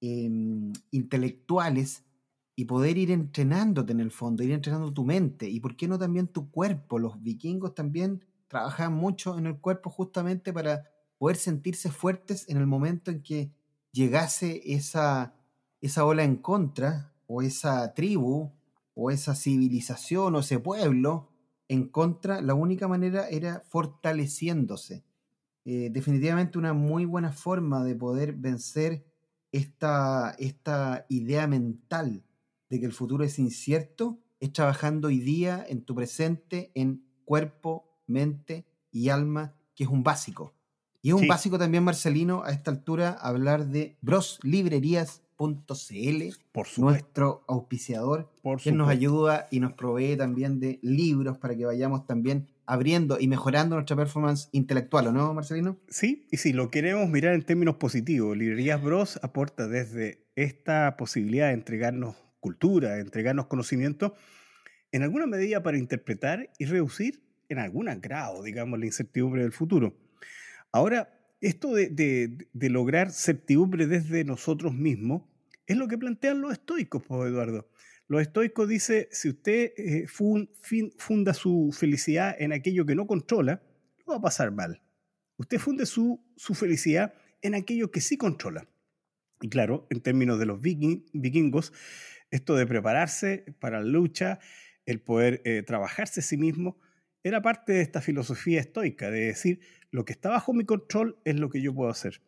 em, 0.00 0.72
intelectuales 0.90 2.04
y 2.56 2.64
poder 2.64 2.98
ir 2.98 3.10
entrenándote 3.10 3.92
en 3.92 4.00
el 4.00 4.10
fondo, 4.10 4.42
ir 4.42 4.50
entrenando 4.52 4.92
tu 4.92 5.04
mente 5.04 5.48
y 5.48 5.60
por 5.60 5.76
qué 5.76 5.88
no 5.88 5.98
también 5.98 6.26
tu 6.26 6.50
cuerpo. 6.50 6.98
Los 6.98 7.22
vikingos 7.22 7.74
también 7.74 8.24
trabajaban 8.48 8.94
mucho 8.94 9.38
en 9.38 9.46
el 9.46 9.58
cuerpo 9.58 9.90
justamente 9.90 10.52
para 10.52 10.84
poder 11.18 11.36
sentirse 11.36 11.90
fuertes 11.90 12.48
en 12.48 12.56
el 12.56 12.66
momento 12.66 13.10
en 13.10 13.22
que 13.22 13.52
llegase 13.92 14.62
esa, 14.72 15.34
esa 15.80 16.04
ola 16.04 16.24
en 16.24 16.36
contra 16.36 17.14
o 17.26 17.42
esa 17.42 17.94
tribu 17.94 18.52
o 18.94 19.10
esa 19.10 19.34
civilización 19.34 20.34
o 20.34 20.40
ese 20.40 20.58
pueblo 20.58 21.30
en 21.68 21.88
contra, 21.88 22.40
la 22.40 22.54
única 22.54 22.88
manera 22.88 23.28
era 23.28 23.62
fortaleciéndose. 23.68 25.04
Eh, 25.64 25.90
definitivamente 25.92 26.58
una 26.58 26.72
muy 26.72 27.04
buena 27.04 27.30
forma 27.30 27.84
de 27.84 27.94
poder 27.94 28.32
vencer 28.32 29.04
esta, 29.52 30.34
esta 30.38 31.04
idea 31.08 31.46
mental 31.46 32.24
de 32.70 32.80
que 32.80 32.86
el 32.86 32.92
futuro 32.92 33.24
es 33.24 33.38
incierto 33.38 34.18
es 34.40 34.52
trabajando 34.52 35.08
hoy 35.08 35.18
día 35.18 35.64
en 35.68 35.84
tu 35.84 35.94
presente, 35.94 36.70
en 36.74 37.04
cuerpo, 37.24 37.87
mente 38.08 38.64
y 38.90 39.10
alma, 39.10 39.54
que 39.74 39.84
es 39.84 39.90
un 39.90 40.02
básico. 40.02 40.54
Y 41.00 41.10
es 41.10 41.14
un 41.14 41.28
básico 41.28 41.58
también, 41.58 41.84
Marcelino, 41.84 42.42
a 42.44 42.50
esta 42.50 42.72
altura, 42.72 43.12
hablar 43.12 43.68
de 43.68 43.96
broslibrerías.cl, 44.00 46.22
nuestro 46.78 47.44
auspiciador, 47.46 48.28
Por 48.42 48.60
que 48.60 48.72
nos 48.72 48.88
ayuda 48.88 49.46
y 49.52 49.60
nos 49.60 49.74
provee 49.74 50.16
también 50.16 50.58
de 50.58 50.80
libros 50.82 51.38
para 51.38 51.56
que 51.56 51.64
vayamos 51.64 52.04
también 52.04 52.48
abriendo 52.66 53.18
y 53.20 53.28
mejorando 53.28 53.76
nuestra 53.76 53.96
performance 53.96 54.48
intelectual, 54.52 55.06
¿o 55.06 55.12
no, 55.12 55.32
Marcelino? 55.32 55.78
Sí, 55.88 56.26
y 56.30 56.38
si 56.38 56.52
lo 56.52 56.70
queremos 56.70 57.08
mirar 57.08 57.34
en 57.34 57.42
términos 57.42 57.76
positivos, 57.76 58.36
Librerías 58.36 58.82
Bros 58.82 59.20
aporta 59.22 59.68
desde 59.68 60.26
esta 60.34 60.96
posibilidad 60.96 61.46
de 61.46 61.54
entregarnos 61.54 62.16
cultura, 62.40 62.94
de 62.94 63.00
entregarnos 63.00 63.46
conocimiento, 63.46 64.14
en 64.92 65.02
alguna 65.02 65.26
medida 65.26 65.62
para 65.62 65.78
interpretar 65.78 66.50
y 66.58 66.64
reducir 66.64 67.22
en 67.48 67.58
algún 67.58 67.86
grado, 68.00 68.42
digamos, 68.42 68.78
la 68.78 68.86
incertidumbre 68.86 69.42
del 69.42 69.52
futuro. 69.52 69.96
Ahora, 70.72 71.18
esto 71.40 71.74
de, 71.74 72.48
lograr 72.52 73.10
certidumbre 73.12 73.86
desde 73.86 74.24
nosotros 74.24 74.74
mismos 74.74 75.22
es 75.66 75.76
lo 75.76 75.88
que 75.88 75.98
plantean 75.98 76.40
los 76.40 76.52
estoicos, 76.52 77.02
pues, 77.06 77.30
Eduardo. 77.30 77.68
Los 78.08 78.22
estoicos 78.22 78.68
dicen, 78.68 79.06
si 79.10 79.28
usted 79.28 79.72
eh, 79.76 80.06
funda 80.08 81.34
su 81.34 81.76
felicidad 81.78 82.34
en 82.38 82.52
aquello 82.52 82.86
que 82.86 82.94
no 82.94 83.06
controla, 83.06 83.62
no 84.06 84.14
va 84.14 84.16
a 84.16 84.22
pasar 84.22 84.50
mal. 84.50 84.80
Usted 85.36 85.58
funde 85.58 85.86
su, 85.86 86.20
felicidad 86.54 87.14
en 87.42 87.54
aquello 87.54 87.90
que 87.90 88.00
sí 88.00 88.16
controla. 88.16 88.66
Y 89.40 89.48
claro, 89.48 89.86
en 89.90 90.00
términos 90.00 90.38
de 90.38 90.46
los 90.46 90.60
vikingos, 90.60 91.72
esto 92.30 92.56
de 92.56 92.66
prepararse 92.66 93.44
para 93.60 93.80
la 93.80 93.86
lucha, 93.86 94.40
el 94.84 95.00
poder 95.00 95.42
eh, 95.44 95.62
trabajarse 95.62 96.20
a 96.20 96.22
sí 96.22 96.36
mismo, 96.36 96.80
era 97.22 97.42
parte 97.42 97.72
de 97.72 97.82
esta 97.82 98.00
filosofía 98.00 98.60
estoica, 98.60 99.10
de 99.10 99.26
decir, 99.26 99.60
lo 99.90 100.04
que 100.04 100.12
está 100.12 100.30
bajo 100.30 100.52
mi 100.52 100.64
control 100.64 101.18
es 101.24 101.38
lo 101.38 101.50
que 101.50 101.60
yo 101.60 101.74
puedo 101.74 101.90
hacer. 101.90 102.22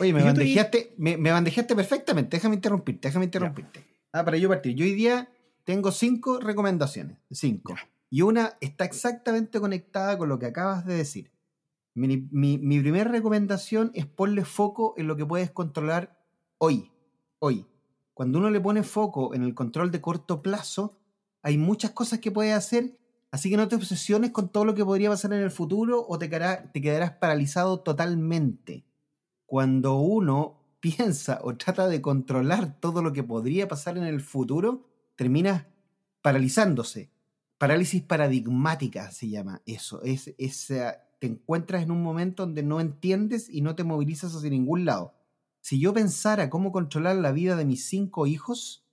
Oye, 0.00 0.12
me 0.12 0.22
bandejaste, 0.22 0.94
me, 0.98 1.16
bandejaste 1.16 1.74
perfectamente, 1.74 2.36
déjame 2.36 2.56
interrumpirte, 2.56 3.08
déjame 3.08 3.26
interrumpirte. 3.26 3.84
Ah, 4.12 4.24
para 4.24 4.36
yo 4.36 4.48
partir. 4.48 4.74
Yo 4.74 4.84
hoy 4.84 4.94
día 4.94 5.30
tengo 5.64 5.90
cinco 5.92 6.38
recomendaciones, 6.38 7.18
cinco. 7.30 7.74
Y 8.10 8.22
una 8.22 8.58
está 8.60 8.84
exactamente 8.84 9.58
conectada 9.60 10.18
con 10.18 10.28
lo 10.28 10.38
que 10.38 10.46
acabas 10.46 10.84
de 10.84 10.94
decir. 10.94 11.30
Mi, 11.94 12.28
mi, 12.30 12.80
primera 12.80 13.10
recomendación 13.10 13.90
es 13.94 14.06
ponle 14.06 14.44
foco 14.44 14.94
en 14.96 15.06
lo 15.06 15.16
que 15.16 15.26
puedes 15.26 15.50
controlar 15.50 16.18
hoy, 16.58 16.90
hoy. 17.38 17.66
Cuando 18.14 18.38
uno 18.38 18.50
le 18.50 18.60
pone 18.60 18.82
foco 18.82 19.34
en 19.34 19.42
el 19.42 19.54
control 19.54 19.90
de 19.90 20.00
corto 20.00 20.42
plazo, 20.42 20.98
hay 21.42 21.58
muchas 21.58 21.92
cosas 21.92 22.18
que 22.20 22.30
puedes 22.30 22.54
hacer 22.54 22.98
Así 23.32 23.48
que 23.48 23.56
no 23.56 23.66
te 23.66 23.76
obsesiones 23.76 24.30
con 24.30 24.50
todo 24.50 24.66
lo 24.66 24.74
que 24.74 24.84
podría 24.84 25.08
pasar 25.08 25.32
en 25.32 25.40
el 25.40 25.50
futuro 25.50 26.04
o 26.06 26.18
te, 26.18 26.28
quedarás 26.28 27.12
paralizado 27.12 27.80
totalmente. 27.80 28.84
Cuando 29.46 29.96
uno 29.96 30.60
piensa 30.80 31.40
o 31.42 31.56
trata 31.56 31.88
de 31.88 32.02
controlar 32.02 32.78
todo 32.78 33.02
lo 33.02 33.12
que 33.14 33.24
podría 33.24 33.68
pasar 33.68 33.96
en 33.96 34.04
el 34.04 34.20
futuro, 34.20 34.86
terminas 35.16 35.64
paralizándose. 36.20 37.10
Parálisis 37.56 38.02
paradigmática 38.02 39.10
se 39.10 39.30
llama 39.30 39.62
eso. 39.64 40.02
Es, 40.02 40.34
te 41.18 41.26
encuentras 41.26 41.84
en 41.84 41.90
un 41.90 42.02
momento 42.02 42.44
donde 42.44 42.62
no 42.62 42.80
entiendes 42.80 43.48
y 43.48 43.62
no 43.62 43.74
te 43.74 43.84
movilizas 43.84 44.34
hacia 44.34 44.50
ningún 44.50 44.84
lado. 44.84 45.14
Si 45.62 45.80
yo 45.80 45.94
pensara 45.94 46.50
cómo 46.50 46.70
controlar 46.70 47.16
la 47.16 47.32
vida 47.32 47.56
de 47.56 47.64
mis 47.64 47.86
cinco 47.86 48.26
hijos, 48.26 48.84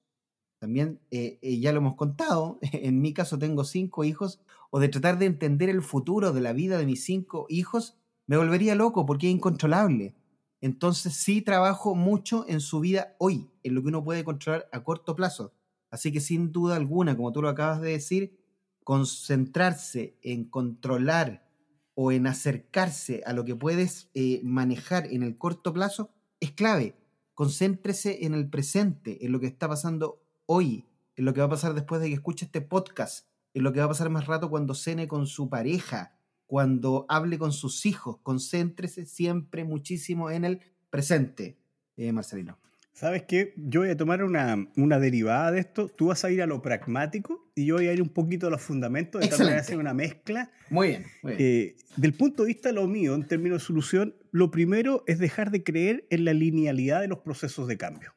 también 0.59 0.99
eh, 1.09 1.39
eh, 1.41 1.59
ya 1.59 1.71
lo 1.71 1.79
hemos 1.79 1.95
contado, 1.95 2.59
en 2.73 3.01
mi 3.01 3.13
caso 3.13 3.39
tengo 3.39 3.63
cinco 3.63 4.03
hijos, 4.03 4.41
o 4.69 4.79
de 4.79 4.89
tratar 4.89 5.17
de 5.17 5.25
entender 5.25 5.69
el 5.69 5.81
futuro 5.81 6.31
de 6.31 6.41
la 6.41 6.53
vida 6.53 6.77
de 6.77 6.85
mis 6.85 7.03
cinco 7.03 7.45
hijos, 7.49 7.97
me 8.27 8.37
volvería 8.37 8.75
loco 8.75 9.05
porque 9.05 9.27
es 9.27 9.33
incontrolable. 9.33 10.15
Entonces 10.61 11.13
sí 11.13 11.41
trabajo 11.41 11.95
mucho 11.95 12.45
en 12.47 12.59
su 12.59 12.81
vida 12.81 13.15
hoy, 13.17 13.49
en 13.63 13.73
lo 13.73 13.81
que 13.81 13.87
uno 13.87 14.03
puede 14.03 14.23
controlar 14.23 14.67
a 14.71 14.83
corto 14.83 15.15
plazo. 15.15 15.53
Así 15.89 16.11
que 16.11 16.19
sin 16.19 16.51
duda 16.51 16.75
alguna, 16.75 17.15
como 17.15 17.31
tú 17.31 17.41
lo 17.41 17.49
acabas 17.49 17.81
de 17.81 17.91
decir, 17.91 18.37
concentrarse 18.83 20.17
en 20.21 20.45
controlar 20.45 21.47
o 21.95 22.11
en 22.11 22.27
acercarse 22.27 23.23
a 23.25 23.33
lo 23.33 23.45
que 23.45 23.55
puedes 23.55 24.09
eh, 24.13 24.41
manejar 24.43 25.07
en 25.07 25.23
el 25.23 25.37
corto 25.37 25.73
plazo 25.73 26.11
es 26.39 26.51
clave. 26.51 26.95
Concéntrese 27.33 28.25
en 28.25 28.33
el 28.33 28.49
presente, 28.49 29.25
en 29.25 29.31
lo 29.31 29.39
que 29.39 29.47
está 29.47 29.67
pasando 29.67 30.21
hoy, 30.51 30.83
en 31.15 31.25
lo 31.25 31.33
que 31.33 31.41
va 31.41 31.45
a 31.45 31.51
pasar 31.51 31.75
después 31.75 32.01
de 32.01 32.07
que 32.07 32.15
escuche 32.15 32.45
este 32.45 32.61
podcast, 32.61 33.27
en 33.53 33.61
lo 33.61 33.71
que 33.71 33.79
va 33.79 33.85
a 33.85 33.89
pasar 33.89 34.09
más 34.09 34.25
rato 34.25 34.49
cuando 34.49 34.73
cene 34.73 35.07
con 35.07 35.27
su 35.27 35.47
pareja, 35.47 36.15
cuando 36.47 37.05
hable 37.07 37.37
con 37.37 37.51
sus 37.51 37.85
hijos. 37.85 38.17
Concéntrese 38.23 39.05
siempre 39.05 39.63
muchísimo 39.63 40.31
en 40.31 40.45
el 40.45 40.61
presente, 40.89 41.59
eh, 41.97 42.11
Marcelino. 42.11 42.57
¿Sabes 42.93 43.23
qué? 43.27 43.53
Yo 43.57 43.81
voy 43.81 43.91
a 43.91 43.95
tomar 43.95 44.23
una, 44.23 44.67
una, 44.75 44.99
derivada 44.99 45.51
de 45.51 45.59
esto. 45.59 45.87
Tú 45.87 46.07
vas 46.07 46.25
a 46.25 46.31
ir 46.31 46.41
a 46.41 46.47
lo 46.47 46.63
pragmático 46.63 47.51
y 47.53 47.67
yo 47.67 47.75
voy 47.75 47.87
a 47.87 47.93
ir 47.93 48.01
un 48.01 48.09
poquito 48.09 48.47
a 48.47 48.49
los 48.49 48.61
fundamentos. 48.61 49.21
De 49.21 49.27
tal 49.27 49.39
manera 49.39 49.61
hacer 49.61 49.77
una 49.77 49.93
mezcla. 49.93 50.51
Muy 50.71 50.87
bien. 50.87 51.05
Muy 51.21 51.35
bien. 51.35 51.47
Eh, 51.47 51.75
del 51.95 52.13
punto 52.13 52.43
de 52.43 52.47
vista 52.47 52.69
de 52.69 52.73
lo 52.73 52.87
mío, 52.87 53.13
en 53.13 53.27
términos 53.27 53.61
de 53.61 53.67
solución, 53.67 54.15
lo 54.31 54.49
primero 54.49 55.03
es 55.05 55.19
dejar 55.19 55.51
de 55.51 55.63
creer 55.63 56.07
en 56.09 56.25
la 56.25 56.33
linealidad 56.33 57.01
de 57.01 57.07
los 57.07 57.19
procesos 57.19 57.67
de 57.67 57.77
cambio. 57.77 58.13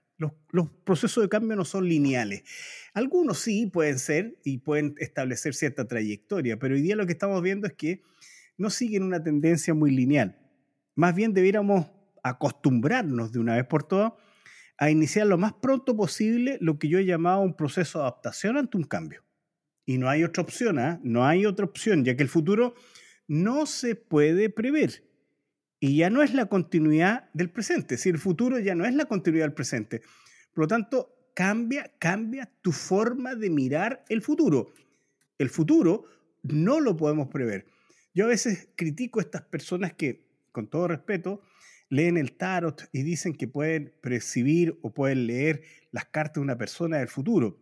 Los, 0.50 0.68
procesos 0.84 1.22
de 1.22 1.28
cambio 1.28 1.56
no 1.56 1.64
son 1.64 1.88
lineales. 1.88 2.44
Algunos 2.94 3.38
sí 3.38 3.66
pueden 3.66 3.98
ser 3.98 4.38
y 4.44 4.58
pueden 4.58 4.94
establecer 4.98 5.54
cierta 5.54 5.86
trayectoria, 5.86 6.58
pero 6.58 6.74
hoy 6.74 6.82
día 6.82 6.96
lo 6.96 7.06
que 7.06 7.12
estamos 7.12 7.42
viendo 7.42 7.66
es 7.66 7.74
que 7.74 8.02
no 8.56 8.70
siguen 8.70 9.02
una 9.02 9.22
tendencia 9.22 9.74
muy 9.74 9.90
lineal. 9.90 10.38
Más 10.94 11.14
bien 11.14 11.32
debiéramos 11.32 11.90
acostumbrarnos 12.22 13.32
de 13.32 13.38
una 13.38 13.56
vez 13.56 13.66
por 13.66 13.82
todas 13.82 14.12
a 14.78 14.90
iniciar 14.90 15.26
lo 15.26 15.38
más 15.38 15.52
pronto 15.54 15.96
posible 15.96 16.58
lo 16.60 16.78
que 16.78 16.88
yo 16.88 16.98
he 16.98 17.04
llamado 17.04 17.40
un 17.40 17.54
proceso 17.56 17.98
de 17.98 18.04
adaptación 18.04 18.56
ante 18.56 18.76
un 18.76 18.84
cambio. 18.84 19.24
Y 19.84 19.98
no 19.98 20.08
hay 20.08 20.24
otra 20.24 20.42
opción, 20.42 20.78
¿ah? 20.78 21.00
no 21.02 21.26
hay 21.26 21.46
otra 21.46 21.64
opción, 21.64 22.04
ya 22.04 22.16
que 22.16 22.22
el 22.22 22.28
futuro 22.28 22.74
no 23.26 23.66
se 23.66 23.96
puede 23.96 24.48
prever 24.50 25.04
y 25.84 25.96
ya 25.96 26.10
no 26.10 26.22
es 26.22 26.32
la 26.32 26.46
continuidad 26.46 27.28
del 27.32 27.50
presente. 27.50 27.98
Si 27.98 28.08
el 28.08 28.18
futuro 28.18 28.60
ya 28.60 28.76
no 28.76 28.84
es 28.84 28.94
la 28.94 29.06
continuidad 29.06 29.46
del 29.46 29.52
presente. 29.52 30.00
Por 30.54 30.62
lo 30.62 30.68
tanto, 30.68 31.12
cambia, 31.34 31.92
cambia 31.98 32.48
tu 32.62 32.70
forma 32.70 33.34
de 33.34 33.50
mirar 33.50 34.04
el 34.08 34.22
futuro. 34.22 34.72
El 35.38 35.50
futuro 35.50 36.04
no 36.44 36.78
lo 36.78 36.96
podemos 36.96 37.26
prever. 37.30 37.66
Yo 38.14 38.26
a 38.26 38.28
veces 38.28 38.68
critico 38.76 39.18
a 39.18 39.24
estas 39.24 39.42
personas 39.42 39.92
que, 39.92 40.24
con 40.52 40.70
todo 40.70 40.86
respeto, 40.86 41.42
leen 41.88 42.16
el 42.16 42.36
tarot 42.36 42.88
y 42.92 43.02
dicen 43.02 43.34
que 43.34 43.48
pueden 43.48 43.92
percibir 44.00 44.78
o 44.82 44.94
pueden 44.94 45.26
leer 45.26 45.62
las 45.90 46.04
cartas 46.04 46.34
de 46.34 46.42
una 46.42 46.56
persona 46.56 46.98
del 46.98 47.08
futuro. 47.08 47.58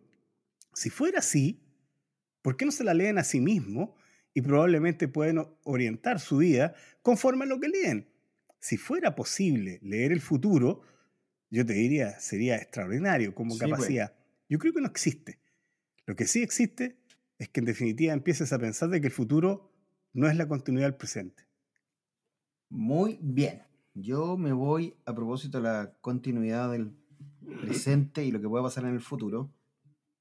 Si 0.75 0.91
fuera 0.91 1.17
así, 1.17 1.59
¿por 2.43 2.55
qué 2.55 2.65
no 2.65 2.71
se 2.71 2.83
la 2.83 2.93
leen 2.93 3.17
a 3.17 3.23
sí 3.23 3.41
mismo 3.41 3.95
y 4.35 4.43
probablemente 4.43 5.07
pueden 5.07 5.43
orientar 5.63 6.19
su 6.19 6.37
vida 6.37 6.75
conforme 7.01 7.45
a 7.45 7.47
lo 7.47 7.59
que 7.59 7.67
leen? 7.67 8.10
Si 8.61 8.77
fuera 8.77 9.15
posible 9.15 9.79
leer 9.81 10.11
el 10.11 10.21
futuro, 10.21 10.83
yo 11.49 11.65
te 11.65 11.73
diría, 11.73 12.17
sería 12.19 12.55
extraordinario 12.55 13.35
como 13.35 13.57
pues. 13.57 13.59
capacidad. 13.59 14.13
Yo 14.47 14.59
creo 14.59 14.71
que 14.71 14.81
no 14.81 14.87
existe. 14.87 15.39
Lo 16.05 16.15
que 16.15 16.25
sí 16.25 16.41
existe 16.43 16.97
es 17.39 17.49
que 17.49 17.59
en 17.59 17.65
definitiva 17.65 18.13
empieces 18.13 18.53
a 18.53 18.59
pensar 18.59 18.89
de 18.89 19.01
que 19.01 19.07
el 19.07 19.13
futuro 19.13 19.71
no 20.13 20.29
es 20.29 20.37
la 20.37 20.47
continuidad 20.47 20.87
del 20.87 20.95
presente. 20.95 21.47
Muy 22.69 23.17
bien. 23.21 23.63
Yo 23.93 24.37
me 24.37 24.53
voy 24.53 24.95
a 25.05 25.13
propósito 25.13 25.57
de 25.57 25.63
la 25.63 25.93
continuidad 25.99 26.71
del 26.71 26.95
presente 27.61 28.23
y 28.23 28.31
lo 28.31 28.39
que 28.39 28.47
pueda 28.47 28.63
pasar 28.63 28.85
en 28.85 28.91
el 28.91 29.01
futuro. 29.01 29.51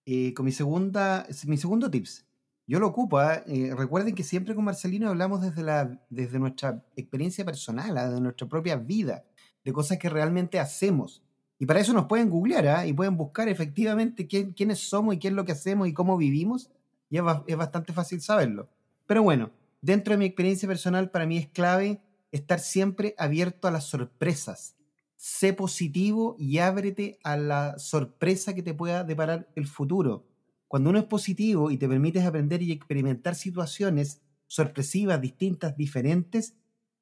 Eh, 0.06 0.32
con 0.34 0.46
mi 0.46 0.52
segunda, 0.52 1.26
mi 1.46 1.56
segundo 1.58 1.90
tips. 1.90 2.26
Yo 2.70 2.78
lo 2.78 2.86
ocupo. 2.86 3.18
¿ah? 3.18 3.42
Eh, 3.48 3.74
recuerden 3.76 4.14
que 4.14 4.22
siempre 4.22 4.54
con 4.54 4.64
Marcelino 4.64 5.08
hablamos 5.08 5.42
desde, 5.42 5.64
la, 5.64 6.00
desde 6.08 6.38
nuestra 6.38 6.84
experiencia 6.94 7.44
personal, 7.44 7.98
¿ah? 7.98 8.08
de 8.08 8.20
nuestra 8.20 8.46
propia 8.46 8.76
vida, 8.76 9.24
de 9.64 9.72
cosas 9.72 9.98
que 9.98 10.08
realmente 10.08 10.60
hacemos. 10.60 11.20
Y 11.58 11.66
para 11.66 11.80
eso 11.80 11.92
nos 11.92 12.06
pueden 12.06 12.30
googlear 12.30 12.68
¿ah? 12.68 12.86
y 12.86 12.92
pueden 12.92 13.16
buscar 13.16 13.48
efectivamente 13.48 14.28
quiénes 14.28 14.88
somos 14.88 15.16
y 15.16 15.18
qué 15.18 15.26
es 15.26 15.34
lo 15.34 15.44
que 15.44 15.50
hacemos 15.50 15.88
y 15.88 15.92
cómo 15.92 16.16
vivimos. 16.16 16.70
Y 17.10 17.16
es, 17.16 17.24
es 17.48 17.56
bastante 17.56 17.92
fácil 17.92 18.20
saberlo. 18.20 18.68
Pero 19.04 19.24
bueno, 19.24 19.50
dentro 19.82 20.12
de 20.12 20.18
mi 20.18 20.26
experiencia 20.26 20.68
personal, 20.68 21.10
para 21.10 21.26
mí 21.26 21.38
es 21.38 21.48
clave 21.48 22.00
estar 22.30 22.60
siempre 22.60 23.16
abierto 23.18 23.66
a 23.66 23.72
las 23.72 23.86
sorpresas. 23.86 24.76
Sé 25.16 25.54
positivo 25.54 26.36
y 26.38 26.58
ábrete 26.58 27.18
a 27.24 27.36
la 27.36 27.80
sorpresa 27.80 28.54
que 28.54 28.62
te 28.62 28.74
pueda 28.74 29.02
deparar 29.02 29.48
el 29.56 29.66
futuro. 29.66 30.29
Cuando 30.70 30.90
uno 30.90 31.00
es 31.00 31.04
positivo 31.06 31.72
y 31.72 31.78
te 31.78 31.88
permites 31.88 32.24
aprender 32.24 32.62
y 32.62 32.70
experimentar 32.70 33.34
situaciones 33.34 34.22
sorpresivas, 34.46 35.20
distintas, 35.20 35.76
diferentes, 35.76 36.54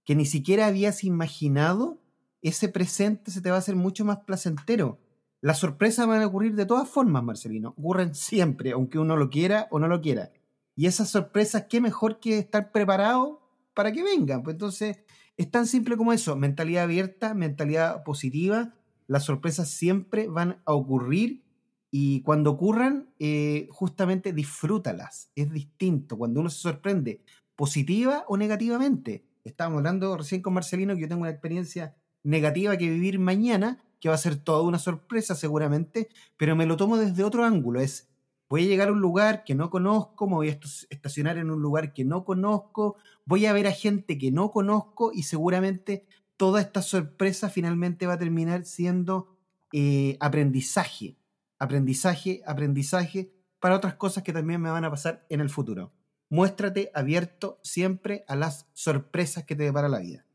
que 0.07 0.15
ni 0.15 0.25
siquiera 0.25 0.69
habías 0.69 1.05
imaginado, 1.05 2.01
ese 2.41 2.71
presente 2.71 3.31
se 3.31 3.43
te 3.43 3.51
va 3.51 3.57
a 3.57 3.59
hacer 3.59 3.77
mucho 3.77 4.07
más 4.07 4.21
placentero. 4.21 4.99
Las 5.43 5.59
sorpresas 5.59 6.07
van 6.07 6.23
a 6.23 6.27
ocurrir 6.27 6.55
de 6.55 6.65
todas 6.65 6.89
formas, 6.89 7.23
Marcelino. 7.23 7.75
Ocurren 7.77 8.15
siempre, 8.15 8.73
aunque 8.73 8.99
uno 8.99 9.19
lo 9.19 9.29
quiera 9.29 9.69
o 9.71 9.79
no 9.79 9.87
lo 9.87 10.01
quiera. 10.01 10.33
Y 10.75 10.87
esas 10.87 11.11
sorpresas, 11.11 11.67
qué 11.69 11.83
mejor 11.83 12.21
que 12.21 12.39
estar 12.39 12.73
preparado 12.73 13.43
para 13.75 13.93
que 13.93 14.03
vengan. 14.03 14.45
Pues 14.45 14.55
entonces, 14.55 15.01
es 15.37 15.51
tan 15.51 15.67
simple 15.67 15.99
como 15.99 16.15
eso, 16.15 16.37
mentalidad 16.37 16.85
abierta, 16.85 17.35
mentalidad 17.35 18.03
positiva. 18.03 18.75
Las 19.07 19.25
sorpresas 19.25 19.69
siempre 19.69 20.27
van 20.27 20.63
a 20.65 20.73
ocurrir 20.73 21.45
y 21.91 22.23
cuando 22.23 22.51
ocurran, 22.51 23.11
eh, 23.19 23.69
justamente 23.71 24.33
disfrútalas. 24.33 25.31
Es 25.35 25.51
distinto 25.51 26.19
cuando 26.19 26.41
uno 26.41 26.51
se 26.51 26.61
sorprende, 26.61 27.23
positiva 27.57 28.25
o 28.29 28.37
negativamente. 28.37 29.25
Estábamos 29.45 29.79
hablando 29.79 30.17
recién 30.17 30.43
con 30.43 30.55
Marcelino 30.55 30.95
que 30.95 31.03
yo 31.03 31.09
tengo 31.09 31.23
una 31.23 31.31
experiencia 31.31 31.97
negativa 32.23 32.77
que 32.77 32.91
vivir 32.91 33.19
mañana, 33.19 33.83
que 34.01 34.09
va 34.09 34.15
a 34.15 34.19
ser 34.19 34.37
toda 34.37 34.63
una 34.63 34.79
sorpresa 34.79 35.35
seguramente, 35.35 36.09
pero 36.37 36.55
me 36.55 36.67
lo 36.67 36.77
tomo 36.77 36.99
desde 36.99 37.25
otro 37.25 37.45
ángulo. 37.45 37.81
Es 37.81 38.09
voy 38.49 38.65
a 38.65 38.67
llegar 38.67 38.89
a 38.89 38.93
un 38.93 39.01
lugar 39.01 39.45
que 39.45 39.55
no 39.55 39.71
conozco, 39.71 40.27
me 40.27 40.35
voy 40.35 40.49
a 40.51 40.59
estacionar 40.91 41.39
en 41.39 41.51
un 41.51 41.61
lugar 41.61 41.93
que 41.93 42.05
no 42.05 42.25
conozco, 42.25 42.97
voy 43.25 43.47
a 43.47 43.53
ver 43.53 43.67
a 43.67 43.73
gente 43.73 44.19
que 44.19 44.31
no 44.31 44.51
conozco 44.51 45.11
y 45.13 45.25
seguramente 45.25 46.07
toda 46.37 46.61
esta 46.61 46.83
sorpresa 46.83 47.51
finalmente 47.51 48.07
va 48.07 48.15
a 48.15 48.19
terminar 48.19 48.65
siendo 48.65 49.37
eh, 49.73 50.17
aprendizaje, 50.21 51.18
aprendizaje, 51.59 52.43
aprendizaje 52.47 53.31
para 53.61 53.77
otras 53.77 53.95
cosas 53.95 54.23
que 54.23 54.33
también 54.33 54.61
me 54.61 54.71
van 54.71 54.85
a 54.85 54.91
pasar 54.91 55.27
en 55.29 55.41
el 55.41 55.51
futuro. 55.51 55.93
Muéstrate 56.31 56.91
abierto 56.95 57.59
siempre 57.63 58.25
a 58.29 58.37
las 58.37 58.67
sorpresas 58.75 59.45
que 59.45 59.57
te 59.57 59.65
depara 59.65 59.89
la 59.89 60.01
vida. 60.01 60.27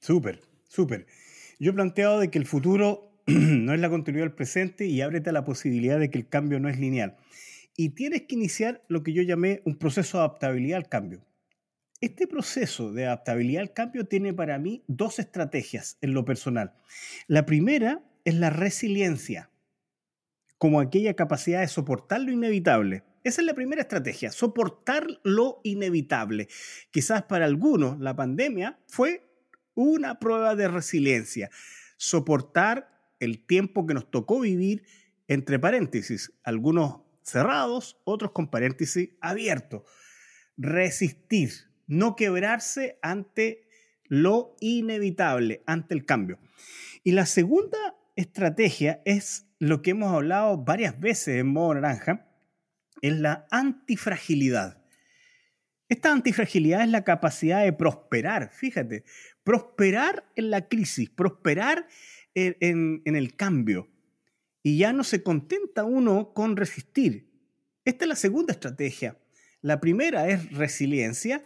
Súper, 0.00 0.42
súper. 0.68 1.06
Yo 1.58 1.70
he 1.70 1.74
planteado 1.74 2.18
de 2.18 2.30
que 2.30 2.38
el 2.38 2.46
futuro 2.46 3.12
no 3.26 3.72
es 3.72 3.80
la 3.80 3.88
continuidad 3.88 4.26
del 4.26 4.34
presente 4.34 4.86
y 4.86 5.00
ábrete 5.00 5.30
a 5.30 5.32
la 5.32 5.44
posibilidad 5.44 5.98
de 5.98 6.10
que 6.10 6.18
el 6.18 6.28
cambio 6.28 6.58
no 6.58 6.68
es 6.68 6.78
lineal. 6.78 7.16
Y 7.76 7.90
tienes 7.90 8.22
que 8.22 8.34
iniciar 8.34 8.82
lo 8.88 9.02
que 9.02 9.12
yo 9.12 9.22
llamé 9.22 9.62
un 9.64 9.78
proceso 9.78 10.18
de 10.18 10.24
adaptabilidad 10.24 10.78
al 10.78 10.88
cambio. 10.88 11.24
Este 12.00 12.26
proceso 12.26 12.92
de 12.92 13.06
adaptabilidad 13.06 13.62
al 13.62 13.72
cambio 13.72 14.06
tiene 14.06 14.34
para 14.34 14.58
mí 14.58 14.82
dos 14.88 15.20
estrategias 15.20 15.98
en 16.00 16.14
lo 16.14 16.24
personal. 16.24 16.74
La 17.28 17.46
primera 17.46 18.02
es 18.24 18.34
la 18.34 18.50
resiliencia, 18.50 19.51
como 20.62 20.78
aquella 20.78 21.14
capacidad 21.14 21.60
de 21.60 21.66
soportar 21.66 22.20
lo 22.20 22.30
inevitable. 22.30 23.02
Esa 23.24 23.40
es 23.40 23.46
la 23.48 23.54
primera 23.54 23.82
estrategia, 23.82 24.30
soportar 24.30 25.08
lo 25.24 25.60
inevitable. 25.64 26.46
Quizás 26.92 27.24
para 27.24 27.46
algunos 27.46 27.98
la 27.98 28.14
pandemia 28.14 28.78
fue 28.86 29.28
una 29.74 30.20
prueba 30.20 30.54
de 30.54 30.68
resiliencia, 30.68 31.50
soportar 31.96 32.96
el 33.18 33.44
tiempo 33.44 33.88
que 33.88 33.94
nos 33.94 34.08
tocó 34.08 34.38
vivir 34.38 34.84
entre 35.26 35.58
paréntesis, 35.58 36.32
algunos 36.44 37.00
cerrados, 37.22 38.00
otros 38.04 38.30
con 38.30 38.48
paréntesis 38.48 39.08
abiertos. 39.20 39.82
Resistir, 40.56 41.50
no 41.88 42.14
quebrarse 42.14 43.00
ante 43.02 43.68
lo 44.04 44.54
inevitable, 44.60 45.64
ante 45.66 45.94
el 45.94 46.06
cambio. 46.06 46.38
Y 47.02 47.10
la 47.10 47.26
segunda 47.26 47.96
estrategia 48.14 49.02
es 49.04 49.48
lo 49.62 49.80
que 49.80 49.92
hemos 49.92 50.12
hablado 50.12 50.58
varias 50.58 50.98
veces 50.98 51.38
en 51.38 51.46
modo 51.46 51.74
naranja, 51.74 52.26
es 53.00 53.12
la 53.12 53.46
antifragilidad. 53.52 54.82
Esta 55.88 56.10
antifragilidad 56.10 56.82
es 56.82 56.88
la 56.88 57.04
capacidad 57.04 57.62
de 57.62 57.72
prosperar, 57.72 58.50
fíjate, 58.52 59.04
prosperar 59.44 60.28
en 60.34 60.50
la 60.50 60.66
crisis, 60.66 61.10
prosperar 61.10 61.86
en, 62.34 63.02
el 63.04 63.36
cambio. 63.36 63.88
Y 64.64 64.78
ya 64.78 64.92
no 64.92 65.04
se 65.04 65.22
contenta 65.22 65.84
uno 65.84 66.32
con 66.34 66.56
resistir. 66.56 67.30
Esta 67.84 68.04
es 68.04 68.08
la 68.08 68.16
segunda 68.16 68.52
estrategia. 68.52 69.16
La 69.60 69.80
primera 69.80 70.28
es 70.28 70.50
resiliencia 70.50 71.40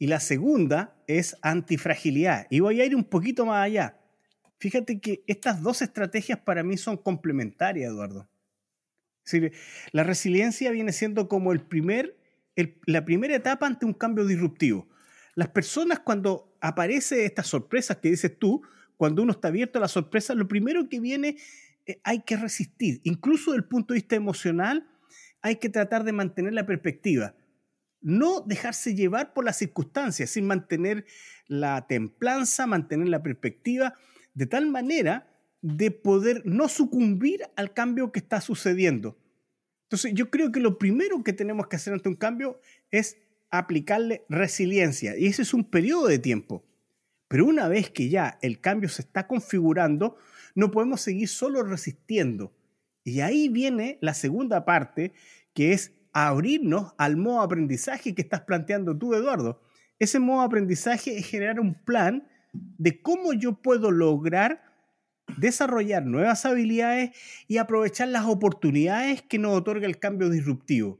y 0.00 0.08
la 0.08 0.18
segunda 0.18 1.00
es 1.06 1.36
antifragilidad. 1.40 2.48
Y 2.50 2.58
voy 2.58 2.80
a 2.80 2.84
ir 2.84 2.96
un 2.96 3.04
poquito 3.04 3.46
más 3.46 3.64
allá. 3.64 4.00
Fíjate 4.58 5.00
que 5.00 5.24
estas 5.26 5.62
dos 5.62 5.82
estrategias 5.82 6.38
para 6.40 6.62
mí 6.62 6.76
son 6.76 6.96
complementarias, 6.96 7.90
Eduardo. 7.90 8.28
la 9.92 10.04
resiliencia 10.04 10.70
viene 10.70 10.92
siendo 10.92 11.28
como 11.28 11.52
el 11.52 11.60
primer, 11.60 12.16
la 12.86 13.04
primera 13.04 13.34
etapa 13.34 13.66
ante 13.66 13.86
un 13.86 13.94
cambio 13.94 14.26
disruptivo. 14.26 14.88
Las 15.34 15.48
personas 15.48 16.00
cuando 16.00 16.56
aparece 16.60 17.24
estas 17.24 17.48
sorpresas 17.48 17.98
que 17.98 18.10
dices 18.10 18.38
tú, 18.38 18.62
cuando 18.96 19.22
uno 19.22 19.32
está 19.32 19.48
abierto 19.48 19.78
a 19.78 19.82
la 19.82 19.88
sorpresa, 19.88 20.34
lo 20.34 20.46
primero 20.46 20.88
que 20.88 21.00
viene 21.00 21.36
eh, 21.86 22.00
hay 22.04 22.22
que 22.22 22.36
resistir. 22.36 23.00
Incluso 23.04 23.50
desde 23.50 23.62
el 23.62 23.68
punto 23.68 23.92
de 23.92 23.98
vista 23.98 24.16
emocional, 24.16 24.88
hay 25.42 25.56
que 25.56 25.68
tratar 25.68 26.04
de 26.04 26.12
mantener 26.12 26.54
la 26.54 26.66
perspectiva. 26.66 27.34
No 28.00 28.40
dejarse 28.40 28.94
llevar 28.94 29.34
por 29.34 29.44
las 29.44 29.58
circunstancias, 29.58 30.30
sin 30.30 30.46
mantener 30.46 31.04
la 31.46 31.86
templanza, 31.86 32.66
mantener 32.66 33.08
la 33.08 33.22
perspectiva, 33.22 33.94
de 34.34 34.46
tal 34.46 34.66
manera 34.66 35.30
de 35.62 35.90
poder 35.90 36.42
no 36.44 36.68
sucumbir 36.68 37.42
al 37.56 37.72
cambio 37.72 38.12
que 38.12 38.18
está 38.18 38.40
sucediendo. 38.40 39.16
Entonces, 39.84 40.12
yo 40.14 40.30
creo 40.30 40.52
que 40.52 40.60
lo 40.60 40.78
primero 40.78 41.22
que 41.22 41.32
tenemos 41.32 41.68
que 41.68 41.76
hacer 41.76 41.94
ante 41.94 42.08
un 42.08 42.16
cambio 42.16 42.60
es 42.90 43.16
aplicarle 43.50 44.24
resiliencia. 44.28 45.16
Y 45.16 45.26
ese 45.26 45.42
es 45.42 45.54
un 45.54 45.64
periodo 45.64 46.08
de 46.08 46.18
tiempo. 46.18 46.64
Pero 47.28 47.46
una 47.46 47.68
vez 47.68 47.90
que 47.90 48.08
ya 48.08 48.38
el 48.42 48.60
cambio 48.60 48.88
se 48.88 49.02
está 49.02 49.26
configurando, 49.26 50.16
no 50.54 50.70
podemos 50.70 51.00
seguir 51.00 51.28
solo 51.28 51.62
resistiendo. 51.62 52.54
Y 53.04 53.20
ahí 53.20 53.48
viene 53.48 53.98
la 54.00 54.14
segunda 54.14 54.64
parte, 54.64 55.12
que 55.52 55.72
es 55.72 55.92
abrirnos 56.12 56.94
al 56.98 57.16
modo 57.16 57.40
aprendizaje 57.40 58.14
que 58.14 58.22
estás 58.22 58.42
planteando 58.42 58.96
tú, 58.96 59.14
Eduardo. 59.14 59.60
Ese 59.98 60.18
modo 60.18 60.42
aprendizaje 60.42 61.16
es 61.16 61.26
generar 61.26 61.60
un 61.60 61.74
plan 61.74 62.28
de 62.78 63.02
cómo 63.02 63.32
yo 63.32 63.60
puedo 63.60 63.90
lograr 63.90 64.62
desarrollar 65.36 66.04
nuevas 66.06 66.46
habilidades 66.46 67.10
y 67.48 67.58
aprovechar 67.58 68.08
las 68.08 68.24
oportunidades 68.26 69.22
que 69.22 69.38
nos 69.38 69.56
otorga 69.56 69.86
el 69.86 69.98
cambio 69.98 70.30
disruptivo. 70.30 70.98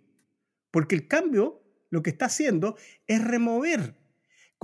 Porque 0.71 0.95
el 0.95 1.09
cambio 1.09 1.63
lo 1.91 2.03
que 2.03 2.11
está 2.11 2.27
haciendo 2.27 2.77
es 3.07 3.23
remover 3.23 3.95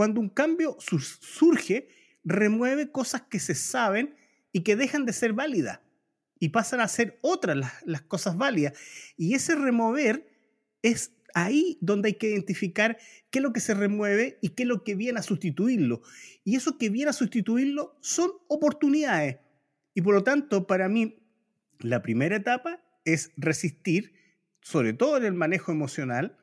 cuando 0.01 0.21
un 0.21 0.31
cambio 0.31 0.79
surge, 0.81 1.89
remueve 2.25 2.91
cosas 2.91 3.21
que 3.21 3.39
se 3.39 3.55
saben 3.55 4.17
y 4.51 4.63
que 4.63 4.75
dejan 4.75 5.05
de 5.05 5.13
ser 5.13 5.35
válidas 5.35 5.81
y 6.39 6.49
pasan 6.49 6.81
a 6.81 6.89
ser 6.89 7.19
otras 7.21 7.59
las, 7.85 8.01
cosas 8.01 8.39
válidas. 8.39 8.79
Y 9.19 9.35
ese 9.35 9.55
remover 9.57 10.27
es 10.81 11.13
ahí 11.35 11.79
donde 11.81 12.09
hay 12.09 12.15
que 12.15 12.31
identificar 12.31 12.99
qué 13.31 13.39
es 13.39 13.43
lo 13.43 13.53
que 13.53 13.61
se 13.61 13.75
remueve 13.75 14.39
y 14.43 14.51
qué 14.51 14.65
es 14.65 14.69
lo 14.69 14.85
que 14.85 14.95
viene 14.95 15.19
a 15.19 15.23
sustituirlo. 15.23 16.03
Y 16.45 16.57
eso 16.57 16.79
que 16.79 16.91
viene 16.91 17.11
a 17.11 17.15
sustituirlo 17.15 17.97
son 18.01 18.31
oportunidades. 18.49 19.39
Y 19.95 20.03
por 20.03 20.15
lo 20.15 20.23
tanto, 20.23 20.67
para 20.67 20.89
mí, 20.89 21.23
la 21.79 22.03
primera 22.03 22.37
etapa 22.37 22.83
es 23.05 23.33
resistir, 23.37 24.15
sobre 24.61 24.93
todo 24.93 25.17
en 25.17 25.25
el 25.25 25.35
manejo 25.35 25.73
emocional, 25.73 26.37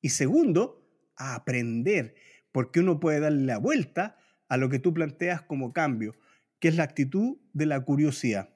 y 0.00 0.10
segundo, 0.10 0.82
aprender 1.16 2.14
porque 2.50 2.80
uno 2.80 3.00
puede 3.00 3.20
darle 3.20 3.46
la 3.46 3.58
vuelta 3.58 4.16
a 4.48 4.56
lo 4.56 4.68
que 4.68 4.78
tú 4.78 4.92
planteas 4.92 5.42
como 5.42 5.72
cambio, 5.72 6.14
que 6.58 6.68
es 6.68 6.76
la 6.76 6.84
actitud 6.84 7.38
de 7.52 7.66
la 7.66 7.80
curiosidad. 7.80 8.51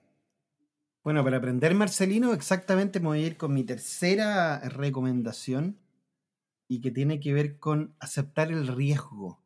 Bueno, 1.06 1.22
para 1.22 1.36
aprender 1.36 1.72
Marcelino, 1.72 2.32
exactamente 2.32 2.98
me 2.98 3.06
voy 3.06 3.22
a 3.22 3.26
ir 3.28 3.36
con 3.36 3.54
mi 3.54 3.62
tercera 3.62 4.58
recomendación 4.58 5.78
y 6.66 6.80
que 6.80 6.90
tiene 6.90 7.20
que 7.20 7.32
ver 7.32 7.60
con 7.60 7.94
aceptar 8.00 8.50
el 8.50 8.66
riesgo. 8.66 9.40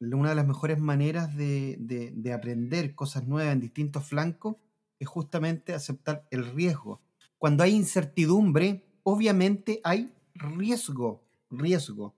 Una 0.00 0.30
de 0.30 0.34
las 0.34 0.46
mejores 0.46 0.78
maneras 0.78 1.36
de, 1.36 1.76
de 1.78 2.32
aprender 2.32 2.94
cosas 2.94 3.26
nuevas 3.26 3.52
en 3.52 3.60
distintos 3.60 4.06
flancos 4.06 4.56
es 4.98 5.06
justamente 5.06 5.74
aceptar 5.74 6.26
el 6.30 6.46
riesgo. 6.46 7.02
Cuando 7.36 7.64
hay 7.64 7.74
incertidumbre, 7.74 8.82
obviamente 9.02 9.82
hay 9.84 10.14
riesgo, 10.34 11.22
riesgo 11.50 12.16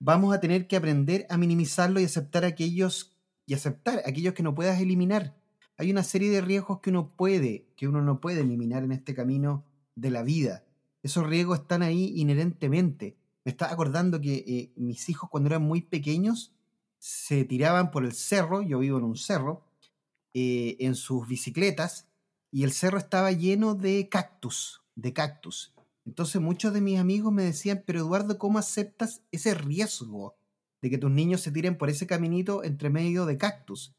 vamos 0.00 0.34
a 0.34 0.40
tener 0.40 0.68
que 0.68 0.76
aprender 0.76 1.26
a 1.28 1.36
minimizarlo 1.36 2.00
y 2.00 2.04
aceptar 2.04 2.46
aquellos 2.46 3.14
y 3.44 3.52
aceptar 3.52 4.00
aquellos 4.06 4.32
que 4.32 4.42
no 4.42 4.54
puedas 4.54 4.80
eliminar. 4.80 5.43
Hay 5.76 5.90
una 5.90 6.02
serie 6.02 6.30
de 6.30 6.40
riesgos 6.40 6.80
que 6.80 6.90
uno 6.90 7.14
puede, 7.16 7.66
que 7.76 7.88
uno 7.88 8.00
no 8.00 8.20
puede 8.20 8.40
eliminar 8.40 8.84
en 8.84 8.92
este 8.92 9.14
camino 9.14 9.64
de 9.94 10.10
la 10.10 10.22
vida. 10.22 10.64
Esos 11.02 11.26
riesgos 11.26 11.60
están 11.60 11.82
ahí 11.82 12.12
inherentemente. 12.16 13.16
Me 13.44 13.50
estaba 13.50 13.72
acordando 13.72 14.20
que 14.20 14.44
eh, 14.46 14.72
mis 14.76 15.08
hijos 15.08 15.28
cuando 15.30 15.48
eran 15.48 15.62
muy 15.62 15.82
pequeños 15.82 16.54
se 16.98 17.44
tiraban 17.44 17.90
por 17.90 18.04
el 18.04 18.12
cerro, 18.12 18.62
yo 18.62 18.78
vivo 18.78 18.98
en 18.98 19.04
un 19.04 19.16
cerro, 19.16 19.66
eh, 20.32 20.76
en 20.80 20.94
sus 20.94 21.28
bicicletas 21.28 22.08
y 22.50 22.62
el 22.62 22.72
cerro 22.72 22.98
estaba 22.98 23.32
lleno 23.32 23.74
de 23.74 24.08
cactus, 24.08 24.82
de 24.94 25.12
cactus. 25.12 25.74
Entonces 26.06 26.40
muchos 26.40 26.72
de 26.72 26.80
mis 26.80 26.98
amigos 26.98 27.32
me 27.32 27.42
decían, 27.42 27.82
pero 27.84 27.98
Eduardo, 27.98 28.38
¿cómo 28.38 28.58
aceptas 28.58 29.22
ese 29.32 29.54
riesgo 29.54 30.36
de 30.80 30.90
que 30.90 30.98
tus 30.98 31.10
niños 31.10 31.40
se 31.40 31.50
tiren 31.50 31.76
por 31.76 31.90
ese 31.90 32.06
caminito 32.06 32.62
entre 32.62 32.90
medio 32.90 33.26
de 33.26 33.36
cactus? 33.36 33.94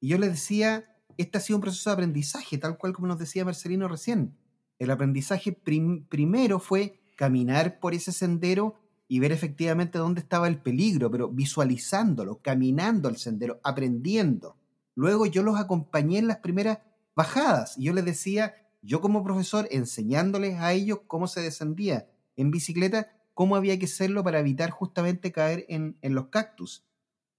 Y 0.00 0.08
yo 0.08 0.18
les 0.18 0.30
decía, 0.30 0.90
este 1.20 1.38
ha 1.38 1.40
sido 1.40 1.56
un 1.58 1.62
proceso 1.62 1.90
de 1.90 1.94
aprendizaje, 1.94 2.58
tal 2.58 2.78
cual 2.78 2.92
como 2.92 3.08
nos 3.08 3.18
decía 3.18 3.44
Marcelino 3.44 3.88
recién. 3.88 4.36
El 4.78 4.90
aprendizaje 4.90 5.52
primero 5.52 6.58
fue 6.58 7.00
caminar 7.16 7.80
por 7.80 7.94
ese 7.94 8.12
sendero 8.12 8.76
y 9.06 9.18
ver 9.18 9.32
efectivamente 9.32 9.98
dónde 9.98 10.20
estaba 10.20 10.48
el 10.48 10.62
peligro, 10.62 11.10
pero 11.10 11.28
visualizándolo, 11.28 12.40
caminando 12.40 13.08
el 13.08 13.16
sendero, 13.16 13.60
aprendiendo. 13.62 14.56
Luego 14.94 15.26
yo 15.26 15.42
los 15.42 15.58
acompañé 15.58 16.18
en 16.18 16.28
las 16.28 16.38
primeras 16.38 16.78
bajadas 17.14 17.76
y 17.76 17.84
yo 17.84 17.92
les 17.92 18.04
decía, 18.04 18.54
yo 18.82 19.00
como 19.00 19.22
profesor, 19.22 19.68
enseñándoles 19.70 20.60
a 20.60 20.72
ellos 20.72 21.00
cómo 21.06 21.26
se 21.26 21.42
descendía 21.42 22.08
en 22.36 22.50
bicicleta, 22.50 23.12
cómo 23.34 23.56
había 23.56 23.78
que 23.78 23.86
hacerlo 23.86 24.24
para 24.24 24.40
evitar 24.40 24.70
justamente 24.70 25.32
caer 25.32 25.66
en, 25.68 25.96
los 26.02 26.28
cactus. 26.28 26.84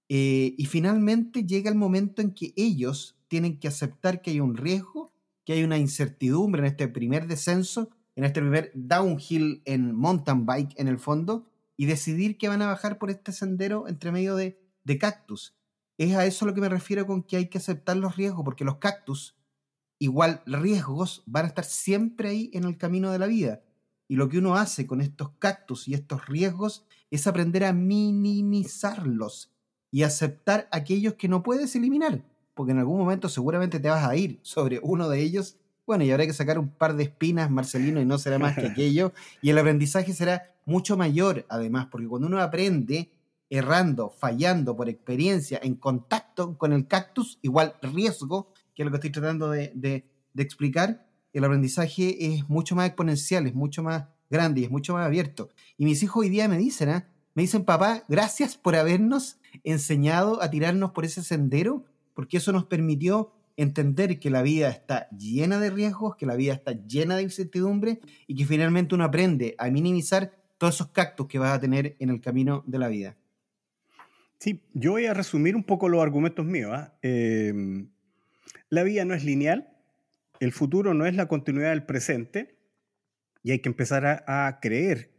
Eh, 0.08 0.54
y 0.56 0.66
finalmente 0.66 1.44
llega 1.44 1.70
el 1.70 1.76
momento 1.76 2.22
en 2.22 2.34
que 2.34 2.52
ellos 2.56 3.16
tienen 3.32 3.58
que 3.58 3.68
aceptar 3.68 4.20
que 4.20 4.30
hay 4.30 4.40
un 4.40 4.58
riesgo, 4.58 5.10
que 5.46 5.54
hay 5.54 5.64
una 5.64 5.78
incertidumbre 5.78 6.60
en 6.60 6.66
este 6.66 6.86
primer 6.86 7.26
descenso, 7.26 7.88
en 8.14 8.24
este 8.24 8.42
primer 8.42 8.70
downhill 8.74 9.62
en 9.64 9.94
mountain 9.94 10.44
bike 10.44 10.78
en 10.78 10.86
el 10.86 10.98
fondo, 10.98 11.48
y 11.78 11.86
decidir 11.86 12.36
que 12.36 12.48
van 12.48 12.60
a 12.60 12.66
bajar 12.66 12.98
por 12.98 13.08
este 13.08 13.32
sendero 13.32 13.88
entre 13.88 14.12
medio 14.12 14.36
de, 14.36 14.60
de 14.84 14.98
cactus. 14.98 15.56
Es 15.96 16.14
a 16.14 16.26
eso 16.26 16.44
lo 16.44 16.52
que 16.52 16.60
me 16.60 16.68
refiero 16.68 17.06
con 17.06 17.22
que 17.22 17.38
hay 17.38 17.48
que 17.48 17.56
aceptar 17.56 17.96
los 17.96 18.16
riesgos, 18.16 18.44
porque 18.44 18.66
los 18.66 18.76
cactus, 18.76 19.34
igual 19.98 20.42
riesgos, 20.44 21.22
van 21.24 21.46
a 21.46 21.48
estar 21.48 21.64
siempre 21.64 22.28
ahí 22.28 22.50
en 22.52 22.64
el 22.64 22.76
camino 22.76 23.12
de 23.12 23.18
la 23.18 23.28
vida. 23.28 23.62
Y 24.08 24.16
lo 24.16 24.28
que 24.28 24.36
uno 24.36 24.56
hace 24.56 24.86
con 24.86 25.00
estos 25.00 25.30
cactus 25.38 25.88
y 25.88 25.94
estos 25.94 26.26
riesgos 26.26 26.84
es 27.10 27.26
aprender 27.26 27.64
a 27.64 27.72
minimizarlos 27.72 29.54
y 29.90 30.02
aceptar 30.02 30.68
aquellos 30.70 31.14
que 31.14 31.28
no 31.28 31.42
puedes 31.42 31.74
eliminar 31.76 32.30
porque 32.54 32.72
en 32.72 32.78
algún 32.78 32.98
momento 32.98 33.28
seguramente 33.28 33.80
te 33.80 33.88
vas 33.88 34.04
a 34.04 34.16
ir 34.16 34.38
sobre 34.42 34.80
uno 34.82 35.08
de 35.08 35.20
ellos. 35.20 35.56
Bueno, 35.86 36.04
y 36.04 36.10
habrá 36.10 36.26
que 36.26 36.32
sacar 36.32 36.58
un 36.58 36.68
par 36.68 36.94
de 36.96 37.04
espinas, 37.04 37.50
Marcelino, 37.50 38.00
y 38.00 38.04
no 38.04 38.18
será 38.18 38.38
más 38.38 38.56
que 38.56 38.66
aquello. 38.68 39.12
Y 39.40 39.50
el 39.50 39.58
aprendizaje 39.58 40.12
será 40.12 40.54
mucho 40.64 40.96
mayor, 40.96 41.44
además, 41.48 41.88
porque 41.90 42.06
cuando 42.06 42.28
uno 42.28 42.40
aprende 42.40 43.10
errando, 43.52 44.08
fallando 44.08 44.74
por 44.74 44.88
experiencia, 44.88 45.60
en 45.62 45.74
contacto 45.74 46.56
con 46.56 46.72
el 46.72 46.86
cactus, 46.86 47.38
igual 47.42 47.74
riesgo, 47.82 48.50
que 48.74 48.82
es 48.82 48.86
lo 48.86 48.90
que 48.90 48.96
estoy 48.96 49.12
tratando 49.12 49.50
de, 49.50 50.06
explicar, 50.34 51.06
el 51.34 51.44
aprendizaje 51.44 52.34
es 52.34 52.48
mucho 52.48 52.74
más 52.74 52.86
exponencial, 52.86 53.46
es 53.46 53.54
mucho 53.54 53.82
más 53.82 54.04
grande 54.30 54.62
y 54.62 54.64
es 54.64 54.70
mucho 54.70 54.94
más 54.94 55.04
abierto. 55.04 55.50
Y 55.76 55.84
mis 55.84 56.02
hijos 56.02 56.22
hoy 56.22 56.30
día 56.30 56.48
me 56.48 56.56
dicen, 56.56 56.88
¿ah? 56.88 57.08
me 57.34 57.42
dicen, 57.42 57.64
papá, 57.64 58.04
gracias 58.08 58.56
por 58.56 58.74
habernos 58.74 59.36
enseñado 59.64 60.42
a 60.42 60.50
tirarnos 60.50 60.92
por 60.92 61.04
ese 61.04 61.22
sendero 61.22 61.84
porque 62.14 62.38
eso 62.38 62.52
nos 62.52 62.64
permitió 62.64 63.32
entender 63.56 64.18
que 64.18 64.30
la 64.30 64.42
vida 64.42 64.68
está 64.68 65.08
llena 65.10 65.60
de 65.60 65.70
riesgos, 65.70 66.16
que 66.16 66.26
la 66.26 66.36
vida 66.36 66.54
está 66.54 66.72
llena 66.72 67.16
de 67.16 67.22
incertidumbre 67.22 68.00
y 68.26 68.34
que 68.34 68.46
finalmente 68.46 68.94
uno 68.94 69.04
aprende 69.04 69.54
a 69.58 69.70
minimizar 69.70 70.32
todos 70.58 70.76
esos 70.76 70.88
cactus 70.88 71.26
que 71.26 71.38
vas 71.38 71.52
a 71.52 71.60
tener 71.60 71.96
en 71.98 72.10
el 72.10 72.20
camino 72.20 72.62
de 72.66 72.78
la 72.78 72.88
vida. 72.88 73.16
Sí, 74.38 74.62
yo 74.74 74.92
voy 74.92 75.06
a 75.06 75.14
resumir 75.14 75.54
un 75.54 75.64
poco 75.64 75.88
los 75.88 76.02
argumentos 76.02 76.44
míos. 76.44 76.72
¿ah? 76.74 76.96
Em, 77.02 77.90
la 78.68 78.82
vida 78.82 79.04
no 79.04 79.14
es 79.14 79.24
lineal, 79.24 79.68
el 80.40 80.52
futuro 80.52 80.94
no 80.94 81.06
es 81.06 81.14
la 81.14 81.26
continuidad 81.26 81.70
del 81.70 81.84
presente 81.84 82.56
y 83.42 83.52
hay 83.52 83.60
que 83.60 83.68
empezar 83.68 84.06
a, 84.06 84.46
a 84.46 84.60
creer 84.60 85.12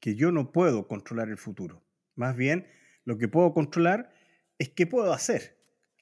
que 0.00 0.14
yo 0.14 0.30
no 0.30 0.52
puedo 0.52 0.86
controlar 0.86 1.28
el 1.28 1.38
futuro. 1.38 1.82
Más 2.14 2.36
bien, 2.36 2.66
lo 3.04 3.18
que 3.18 3.26
puedo 3.26 3.52
controlar 3.52 4.12
es 4.58 4.68
qué 4.68 4.86
puedo 4.86 5.12
hacer 5.12 5.57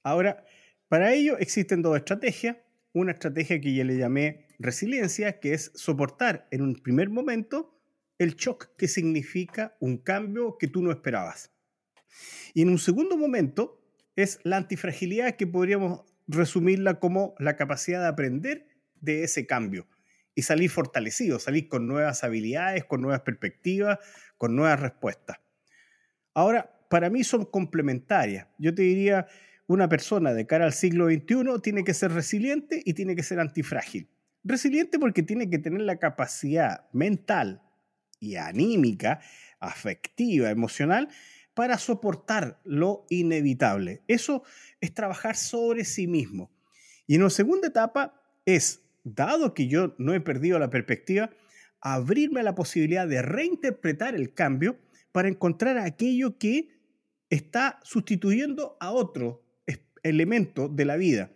Ahora, 0.06 0.44
para 0.86 1.12
ello 1.12 1.36
existen 1.36 1.82
dos 1.82 1.96
estrategias. 1.96 2.58
Una 2.92 3.10
estrategia 3.10 3.60
que 3.60 3.74
ya 3.74 3.82
le 3.82 3.98
llamé 3.98 4.46
resiliencia, 4.60 5.40
que 5.40 5.52
es 5.52 5.72
soportar 5.74 6.46
en 6.52 6.62
un 6.62 6.76
primer 6.76 7.10
momento 7.10 7.76
el 8.16 8.36
shock 8.36 8.76
que 8.76 8.86
significa 8.86 9.76
un 9.80 9.98
cambio 9.98 10.58
que 10.58 10.68
tú 10.68 10.80
no 10.80 10.92
esperabas. 10.92 11.50
Y 12.54 12.62
en 12.62 12.68
un 12.68 12.78
segundo 12.78 13.16
momento 13.16 13.82
es 14.14 14.38
la 14.44 14.58
antifragilidad 14.58 15.34
que 15.34 15.48
podríamos 15.48 16.02
resumirla 16.28 17.00
como 17.00 17.34
la 17.40 17.56
capacidad 17.56 18.00
de 18.00 18.06
aprender 18.06 18.68
de 19.00 19.24
ese 19.24 19.44
cambio 19.44 19.88
y 20.36 20.42
salir 20.42 20.70
fortalecido, 20.70 21.40
salir 21.40 21.66
con 21.66 21.88
nuevas 21.88 22.22
habilidades, 22.22 22.84
con 22.84 23.02
nuevas 23.02 23.22
perspectivas, 23.22 23.98
con 24.38 24.54
nuevas 24.54 24.78
respuestas. 24.78 25.38
Ahora, 26.32 26.76
para 26.88 27.10
mí 27.10 27.24
son 27.24 27.44
complementarias. 27.44 28.46
Yo 28.56 28.72
te 28.72 28.82
diría, 28.82 29.26
una 29.66 29.88
persona 29.88 30.32
de 30.32 30.46
cara 30.46 30.64
al 30.64 30.72
siglo 30.72 31.06
XXI 31.06 31.60
tiene 31.62 31.84
que 31.84 31.94
ser 31.94 32.12
resiliente 32.12 32.82
y 32.84 32.94
tiene 32.94 33.16
que 33.16 33.22
ser 33.22 33.40
antifrágil. 33.40 34.08
Resiliente 34.44 34.98
porque 34.98 35.22
tiene 35.22 35.50
que 35.50 35.58
tener 35.58 35.80
la 35.80 35.98
capacidad 35.98 36.88
mental 36.92 37.62
y 38.20 38.36
anímica, 38.36 39.20
afectiva, 39.58 40.50
emocional, 40.50 41.08
para 41.54 41.78
soportar 41.78 42.60
lo 42.64 43.06
inevitable. 43.08 44.02
Eso 44.06 44.44
es 44.80 44.94
trabajar 44.94 45.36
sobre 45.36 45.84
sí 45.84 46.06
mismo. 46.06 46.50
Y 47.06 47.16
en 47.16 47.22
una 47.22 47.30
segunda 47.30 47.68
etapa 47.68 48.20
es, 48.44 48.82
dado 49.04 49.54
que 49.54 49.66
yo 49.66 49.94
no 49.98 50.14
he 50.14 50.20
perdido 50.20 50.58
la 50.58 50.70
perspectiva, 50.70 51.30
abrirme 51.80 52.40
a 52.40 52.44
la 52.44 52.54
posibilidad 52.54 53.08
de 53.08 53.22
reinterpretar 53.22 54.14
el 54.14 54.34
cambio 54.34 54.78
para 55.12 55.28
encontrar 55.28 55.78
aquello 55.78 56.38
que 56.38 56.68
está 57.30 57.80
sustituyendo 57.82 58.76
a 58.80 58.92
otro 58.92 59.45
elemento 60.06 60.68
de 60.68 60.84
la 60.84 60.96
vida, 60.96 61.30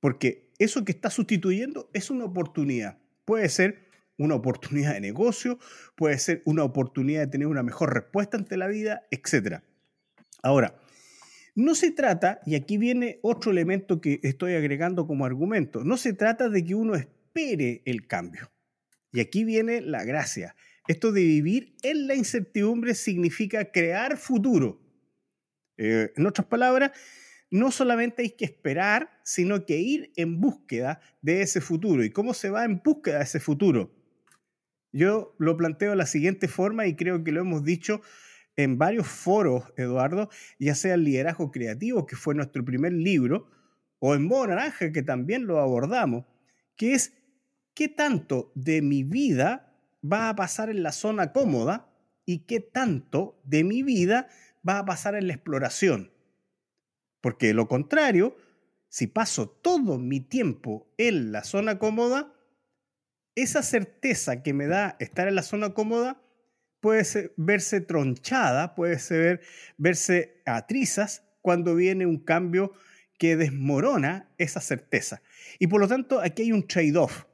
porque 0.00 0.52
eso 0.58 0.84
que 0.84 0.92
está 0.92 1.10
sustituyendo 1.10 1.90
es 1.92 2.10
una 2.10 2.24
oportunidad. 2.24 2.98
Puede 3.24 3.48
ser 3.48 3.88
una 4.16 4.34
oportunidad 4.34 4.94
de 4.94 5.00
negocio, 5.00 5.58
puede 5.94 6.18
ser 6.18 6.42
una 6.44 6.64
oportunidad 6.64 7.20
de 7.20 7.26
tener 7.28 7.46
una 7.46 7.62
mejor 7.62 7.94
respuesta 7.94 8.36
ante 8.36 8.56
la 8.56 8.66
vida, 8.66 9.06
etc. 9.10 9.62
Ahora, 10.42 10.78
no 11.54 11.74
se 11.74 11.90
trata, 11.90 12.40
y 12.46 12.54
aquí 12.54 12.78
viene 12.78 13.18
otro 13.22 13.50
elemento 13.50 14.00
que 14.00 14.20
estoy 14.22 14.54
agregando 14.54 15.06
como 15.06 15.24
argumento, 15.24 15.82
no 15.84 15.96
se 15.96 16.12
trata 16.12 16.48
de 16.48 16.64
que 16.64 16.74
uno 16.74 16.94
espere 16.94 17.82
el 17.84 18.06
cambio. 18.06 18.50
Y 19.12 19.20
aquí 19.20 19.44
viene 19.44 19.80
la 19.80 20.04
gracia. 20.04 20.54
Esto 20.86 21.12
de 21.12 21.22
vivir 21.22 21.74
en 21.82 22.06
la 22.06 22.14
incertidumbre 22.14 22.94
significa 22.94 23.72
crear 23.72 24.16
futuro. 24.16 24.80
Eh, 25.76 26.12
en 26.16 26.26
otras 26.26 26.46
palabras, 26.46 26.92
no 27.50 27.70
solamente 27.70 28.22
hay 28.22 28.30
que 28.30 28.44
esperar, 28.44 29.10
sino 29.22 29.64
que 29.64 29.78
ir 29.78 30.12
en 30.16 30.40
búsqueda 30.40 31.00
de 31.22 31.42
ese 31.42 31.60
futuro. 31.60 32.04
¿Y 32.04 32.10
cómo 32.10 32.34
se 32.34 32.50
va 32.50 32.64
en 32.64 32.82
búsqueda 32.82 33.18
de 33.18 33.24
ese 33.24 33.40
futuro? 33.40 33.94
Yo 34.92 35.34
lo 35.38 35.56
planteo 35.56 35.90
de 35.90 35.96
la 35.96 36.06
siguiente 36.06 36.48
forma 36.48 36.86
y 36.86 36.96
creo 36.96 37.22
que 37.24 37.32
lo 37.32 37.40
hemos 37.40 37.64
dicho 37.64 38.00
en 38.56 38.76
varios 38.76 39.06
foros, 39.06 39.64
Eduardo, 39.76 40.30
ya 40.58 40.74
sea 40.74 40.94
el 40.94 41.04
liderazgo 41.04 41.50
creativo, 41.52 42.06
que 42.06 42.16
fue 42.16 42.34
nuestro 42.34 42.64
primer 42.64 42.92
libro, 42.92 43.48
o 44.00 44.14
en 44.14 44.26
Modo 44.26 44.48
Naranja, 44.48 44.90
que 44.90 45.02
también 45.02 45.46
lo 45.46 45.60
abordamos, 45.60 46.26
que 46.76 46.94
es 46.94 47.14
qué 47.74 47.88
tanto 47.88 48.50
de 48.56 48.82
mi 48.82 49.04
vida 49.04 49.72
va 50.02 50.28
a 50.28 50.36
pasar 50.36 50.70
en 50.70 50.82
la 50.82 50.90
zona 50.90 51.32
cómoda 51.32 51.88
y 52.24 52.40
qué 52.46 52.58
tanto 52.58 53.40
de 53.44 53.62
mi 53.62 53.82
vida 53.82 54.28
va 54.68 54.80
a 54.80 54.84
pasar 54.84 55.14
en 55.14 55.28
la 55.28 55.34
exploración. 55.34 56.10
Porque 57.20 57.48
de 57.48 57.54
lo 57.54 57.68
contrario, 57.68 58.36
si 58.88 59.06
paso 59.06 59.48
todo 59.48 59.98
mi 59.98 60.20
tiempo 60.20 60.92
en 60.96 61.32
la 61.32 61.44
zona 61.44 61.78
cómoda, 61.78 62.32
esa 63.34 63.62
certeza 63.62 64.42
que 64.42 64.52
me 64.52 64.66
da 64.66 64.96
estar 64.98 65.28
en 65.28 65.34
la 65.34 65.42
zona 65.42 65.74
cómoda 65.74 66.20
puede 66.80 67.32
verse 67.36 67.80
tronchada, 67.80 68.74
puede 68.74 68.98
ser, 68.98 69.40
verse 69.76 70.42
a 70.46 70.66
trizas 70.66 71.24
cuando 71.42 71.74
viene 71.74 72.06
un 72.06 72.18
cambio 72.18 72.72
que 73.18 73.36
desmorona 73.36 74.32
esa 74.38 74.60
certeza. 74.60 75.22
Y 75.58 75.66
por 75.66 75.80
lo 75.80 75.88
tanto, 75.88 76.20
aquí 76.20 76.42
hay 76.42 76.52
un 76.52 76.66
trade-off. 76.66 77.24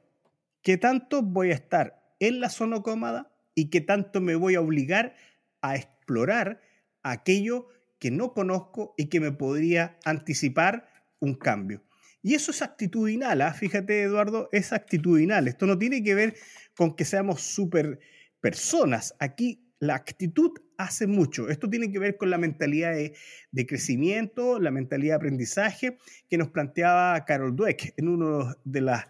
¿Qué 0.61 0.77
tanto 0.77 1.21
voy 1.21 1.51
a 1.51 1.55
estar 1.55 2.03
en 2.19 2.39
la 2.39 2.49
zona 2.49 2.81
cómoda 2.81 3.31
y 3.53 3.69
qué 3.69 3.81
tanto 3.81 4.19
me 4.19 4.35
voy 4.35 4.55
a 4.55 4.61
obligar 4.61 5.15
a 5.61 5.75
explorar 5.75 6.61
aquello 7.03 7.67
que 7.99 8.11
no 8.11 8.33
conozco 8.33 8.93
y 8.97 9.07
que 9.07 9.19
me 9.19 9.31
podría 9.31 9.97
anticipar 10.05 10.87
un 11.19 11.35
cambio. 11.35 11.83
Y 12.21 12.33
eso 12.33 12.51
es 12.51 12.61
actitudinal, 12.61 13.41
¿ah? 13.41 13.53
fíjate 13.53 14.01
Eduardo, 14.01 14.49
es 14.51 14.73
actitudinal. 14.73 15.47
Esto 15.47 15.67
no 15.67 15.77
tiene 15.77 16.03
que 16.03 16.15
ver 16.15 16.35
con 16.75 16.95
que 16.95 17.05
seamos 17.05 17.41
súper 17.41 17.99
personas. 18.41 19.15
Aquí 19.19 19.65
la 19.79 19.95
actitud 19.95 20.51
hace 20.77 21.07
mucho. 21.07 21.49
Esto 21.49 21.69
tiene 21.69 21.91
que 21.91 21.99
ver 21.99 22.17
con 22.17 22.29
la 22.29 22.37
mentalidad 22.37 22.93
de, 22.93 23.65
crecimiento, 23.67 24.59
la 24.59 24.71
mentalidad 24.71 25.13
de 25.13 25.17
aprendizaje 25.17 25.97
que 26.29 26.37
nos 26.37 26.49
planteaba 26.49 27.23
Carol 27.25 27.55
Dweck 27.55 27.93
en 27.97 28.07
una 28.07 28.57
de 28.63 28.81
las, 28.81 29.05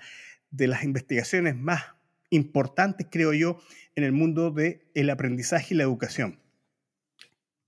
de 0.52 0.68
las 0.68 0.84
investigaciones 0.84 1.56
más 1.56 1.84
importantes, 2.30 3.08
creo 3.10 3.34
yo, 3.34 3.60
en 3.96 4.04
el 4.04 4.12
mundo 4.12 4.52
del 4.52 4.82
el 4.94 5.10
aprendizaje 5.10 5.74
y 5.74 5.78
la 5.78 5.84
educación. 5.84 6.40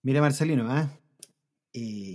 Mira, 0.03 0.21
Marcelino, 0.21 0.65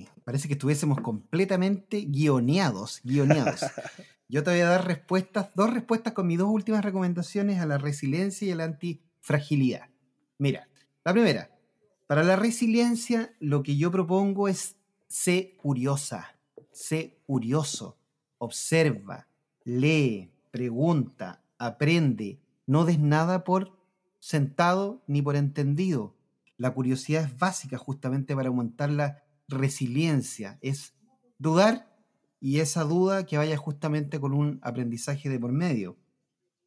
¿ah? 0.07 0.12
parece 0.25 0.48
que 0.48 0.55
estuviésemos 0.55 1.01
completamente 1.01 2.01
guioneados, 2.01 3.01
guioneados. 3.05 3.61
Yo 4.29 4.42
te 4.42 4.51
voy 4.51 4.61
a 4.61 4.68
dar 4.68 4.87
respuestas, 4.87 5.51
dos 5.55 5.72
respuestas 5.72 6.14
con 6.14 6.27
mis 6.27 6.38
dos 6.38 6.48
últimas 6.48 6.85
recomendaciones 6.85 7.61
a 7.61 7.66
la 7.66 7.77
resiliencia 7.77 8.48
y 8.48 8.53
a 8.53 8.57
la 8.57 8.64
antifragilidad. 8.64 9.90
Mira, 10.38 10.68
la 11.05 11.12
primera, 11.12 11.51
para 12.07 12.22
la 12.22 12.37
resiliencia 12.37 13.35
lo 13.40 13.62
que 13.62 13.77
yo 13.77 13.90
propongo 13.90 14.48
es 14.48 14.77
sé 15.07 15.55
curiosa, 15.57 16.38
sé 16.72 17.18
curioso, 17.27 17.98
observa, 18.38 19.29
lee, 19.64 20.33
pregunta, 20.51 21.42
aprende, 21.59 22.40
no 22.66 22.85
des 22.85 22.98
nada 22.98 23.44
por 23.44 23.79
sentado 24.18 25.03
ni 25.07 25.20
por 25.20 25.37
entendido. 25.37 26.16
La 26.57 26.72
curiosidad 26.72 27.25
es 27.25 27.38
básica 27.38 27.77
justamente 27.77 28.35
para 28.35 28.48
aumentar 28.48 28.90
la 28.90 29.22
resiliencia, 29.53 30.59
es 30.61 30.95
dudar 31.38 31.93
y 32.41 32.59
esa 32.59 32.83
duda 32.83 33.25
que 33.25 33.38
vaya 33.38 33.57
justamente 33.57 34.19
con 34.19 34.35
un 34.35 34.59
aprendizaje 34.62 35.29
de 35.29 35.38
por 35.38 35.53
medio. 35.53 35.97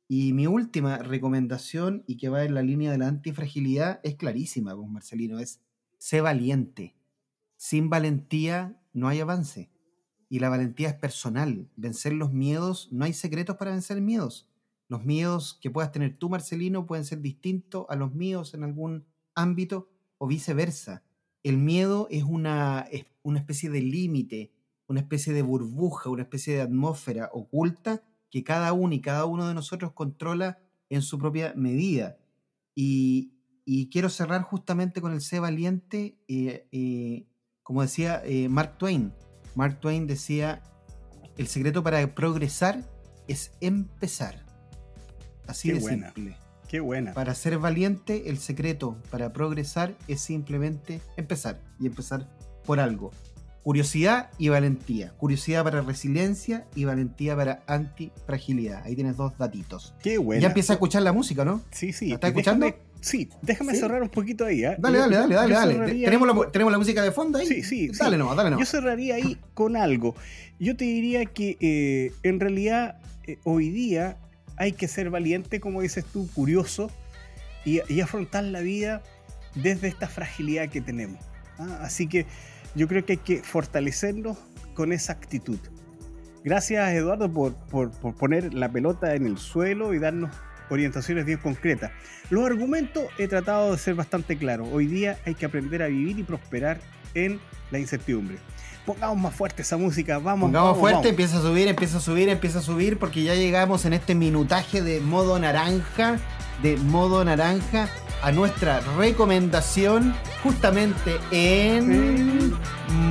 Y 0.07 0.33
mi 0.33 0.47
última 0.47 0.99
recomendación, 0.99 2.03
y 2.07 2.17
que 2.17 2.29
va 2.29 2.43
en 2.43 2.53
la 2.53 2.61
línea 2.61 2.91
de 2.91 2.97
la 2.97 3.07
antifragilidad, 3.07 3.99
es 4.03 4.15
clarísima, 4.15 4.75
pues 4.75 4.87
Marcelino, 4.87 5.39
es 5.39 5.61
sé 5.97 6.21
valiente. 6.21 6.95
Sin 7.57 7.89
valentía 7.89 8.79
no 8.93 9.07
hay 9.07 9.19
avance. 9.19 9.71
Y 10.29 10.39
la 10.39 10.49
valentía 10.49 10.89
es 10.89 10.95
personal. 10.95 11.69
Vencer 11.75 12.13
los 12.13 12.31
miedos, 12.31 12.89
no 12.91 13.05
hay 13.05 13.13
secretos 13.13 13.57
para 13.57 13.71
vencer 13.71 13.99
miedos. 14.01 14.47
Los 14.87 15.03
miedos 15.03 15.57
que 15.61 15.71
puedas 15.71 15.91
tener 15.91 16.17
tú, 16.17 16.29
Marcelino, 16.29 16.85
pueden 16.85 17.05
ser 17.05 17.21
distintos 17.21 17.85
a 17.89 17.95
los 17.95 18.13
míos 18.13 18.53
en 18.53 18.63
algún 18.63 19.05
ámbito 19.33 19.89
o 20.17 20.27
viceversa. 20.27 21.03
El 21.45 21.59
miedo 21.59 22.07
es 22.09 22.23
una, 22.23 22.87
una 23.21 23.37
especie 23.37 23.69
de 23.69 23.79
límite, 23.79 24.51
una 24.87 24.99
especie 24.99 25.31
de 25.31 25.43
burbuja, 25.43 26.09
una 26.09 26.23
especie 26.23 26.55
de 26.55 26.63
atmósfera 26.63 27.29
oculta 27.33 28.01
que 28.31 28.43
cada 28.43 28.73
uno 28.73 28.95
y 28.95 28.99
cada 28.99 29.25
uno 29.25 29.47
de 29.47 29.53
nosotros 29.53 29.91
controla 29.91 30.57
en 30.89 31.03
su 31.03 31.19
propia 31.19 31.53
medida. 31.55 32.17
Y, 32.73 33.31
quiero 33.91 34.09
cerrar 34.09 34.41
justamente 34.41 35.01
con 35.01 35.13
el 35.13 35.21
C 35.21 35.39
valiente, 35.39 36.17
eh, 36.27 36.67
eh, 36.71 37.27
como 37.61 37.83
decía 37.83 38.23
eh, 38.25 38.49
Mark 38.49 38.79
Twain. 38.79 39.13
Mark 39.53 39.79
Twain 39.79 40.07
decía, 40.07 40.63
el 41.37 41.45
secreto 41.45 41.83
para 41.83 42.15
progresar 42.15 42.83
es 43.27 43.51
empezar. 43.61 44.43
Así 45.45 45.71
de 45.71 45.79
simple. 45.79 46.37
Qué 46.67 46.79
buena. 46.79 47.13
Para 47.13 47.35
ser 47.35 47.57
valiente, 47.57 48.29
el 48.29 48.37
secreto 48.37 48.97
para 49.11 49.33
progresar 49.33 49.93
es 50.07 50.21
simplemente 50.21 51.01
empezar 51.17 51.59
y 51.79 51.87
empezar 51.87 52.27
por 52.65 52.79
algo. 52.79 53.11
Curiosidad 53.65 54.29
y 54.37 54.49
valentía. 54.49 55.13
Curiosidad 55.17 55.63
para 55.63 55.81
resiliencia 55.81 56.67
y 56.75 56.85
valentía 56.85 57.35
para 57.35 57.63
antifragilidad. 57.65 58.83
Ahí 58.83 58.93
tienes 58.93 59.17
dos 59.17 59.37
datitos. 59.39 59.95
Qué 60.03 60.19
buena. 60.19 60.41
Ya 60.43 60.47
empieza 60.49 60.73
a 60.73 60.75
escuchar 60.75 61.01
la 61.01 61.13
música, 61.13 61.43
¿no? 61.43 61.61
Sí, 61.71 61.91
sí. 61.91 62.09
¿La 62.09 62.15
estás 62.15 62.29
escuchando? 62.29 62.67
sí, 63.01 63.29
déjame 63.41 63.73
cerrar 63.73 64.03
un 64.03 64.09
poquito 64.09 64.45
ahí. 64.45 64.63
¿eh? 64.63 64.75
Dale, 64.77 64.99
dale, 64.99 65.15
dale, 65.15 65.53
dale. 65.53 66.05
¿Tenemos, 66.05 66.27
la, 66.27 66.51
¿Tenemos 66.51 66.71
la 66.71 66.77
música 66.77 67.01
de 67.01 67.11
fondo 67.11 67.39
ahí? 67.39 67.47
Sí, 67.47 67.63
sí. 67.63 67.87
Dale 67.87 68.17
nomás, 68.17 68.35
dale 68.35 68.51
nomás. 68.51 68.67
Yo 68.67 68.71
cerraría 68.71 69.15
ahí 69.15 69.37
con 69.55 69.75
algo. 69.75 70.15
Yo 70.59 70.77
te 70.77 70.85
diría 70.85 71.25
que 71.25 71.57
eh, 71.59 72.11
en 72.21 72.39
realidad 72.39 72.99
eh, 73.25 73.39
hoy 73.45 73.69
día 73.69 74.17
hay 74.57 74.73
que 74.73 74.87
ser 74.87 75.09
valiente, 75.09 75.59
como 75.59 75.81
dices 75.81 76.05
tú, 76.05 76.29
curioso 76.33 76.91
y, 77.63 77.99
afrontar 77.99 78.43
la 78.43 78.61
vida 78.61 79.01
desde 79.55 79.87
esta 79.87 80.07
fragilidad 80.07 80.69
que 80.69 80.81
tenemos. 80.81 81.23
¿ah? 81.57 81.79
Así 81.81 82.07
que 82.07 82.25
yo 82.75 82.87
creo 82.87 83.05
que 83.05 83.13
hay 83.13 83.17
que 83.17 83.41
fortalecernos 83.41 84.37
con 84.73 84.91
esa 84.91 85.13
actitud. 85.13 85.59
Gracias 86.43 86.93
Eduardo 86.93 87.31
por, 87.31 87.55
por, 87.55 87.91
poner 88.15 88.53
la 88.53 88.71
pelota 88.71 89.15
en 89.15 89.25
el 89.25 89.37
suelo 89.37 89.93
y 89.93 89.99
darnos 89.99 90.29
orientaciones 90.69 91.25
bien 91.25 91.39
concretas. 91.39 91.91
Los 92.29 92.45
argumentos 92.45 93.05
he 93.17 93.27
tratado 93.27 93.71
de 93.71 93.77
ser 93.77 93.95
bastante 93.95 94.37
claros. 94.37 94.67
Hoy 94.71 94.85
día 94.85 95.17
hay 95.25 95.33
que 95.33 95.45
aprender 95.45 95.81
a 95.81 95.87
vivir 95.87 96.19
y 96.19 96.23
prosperar 96.23 96.79
en 97.15 97.39
la 97.71 97.79
incertidumbre 97.79 98.37
pongamos 98.85 99.17
más 99.17 99.33
fuerte 99.33 99.63
esa 99.63 99.77
música, 99.77 100.19
vamos. 100.19 100.47
Pongamos 100.47 100.77
fuerte, 100.77 101.09
empieza 101.09 101.39
a 101.39 101.41
subir, 101.41 101.67
empieza 101.67 101.97
a 101.97 102.01
subir, 102.01 102.29
empieza 102.29 102.59
a 102.59 102.61
subir, 102.61 102.99
porque 102.99 103.23
ya 103.23 103.35
llegamos 103.35 103.85
en 103.85 103.93
este 103.93 104.15
minutaje 104.15 104.81
de 104.81 105.01
modo 105.01 105.39
naranja, 105.39 106.19
de 106.61 106.77
modo 106.77 107.25
naranja, 107.25 107.89
a 108.21 108.31
nuestra 108.31 108.79
recomendación, 108.97 110.15
justamente 110.43 111.17
en 111.31 112.53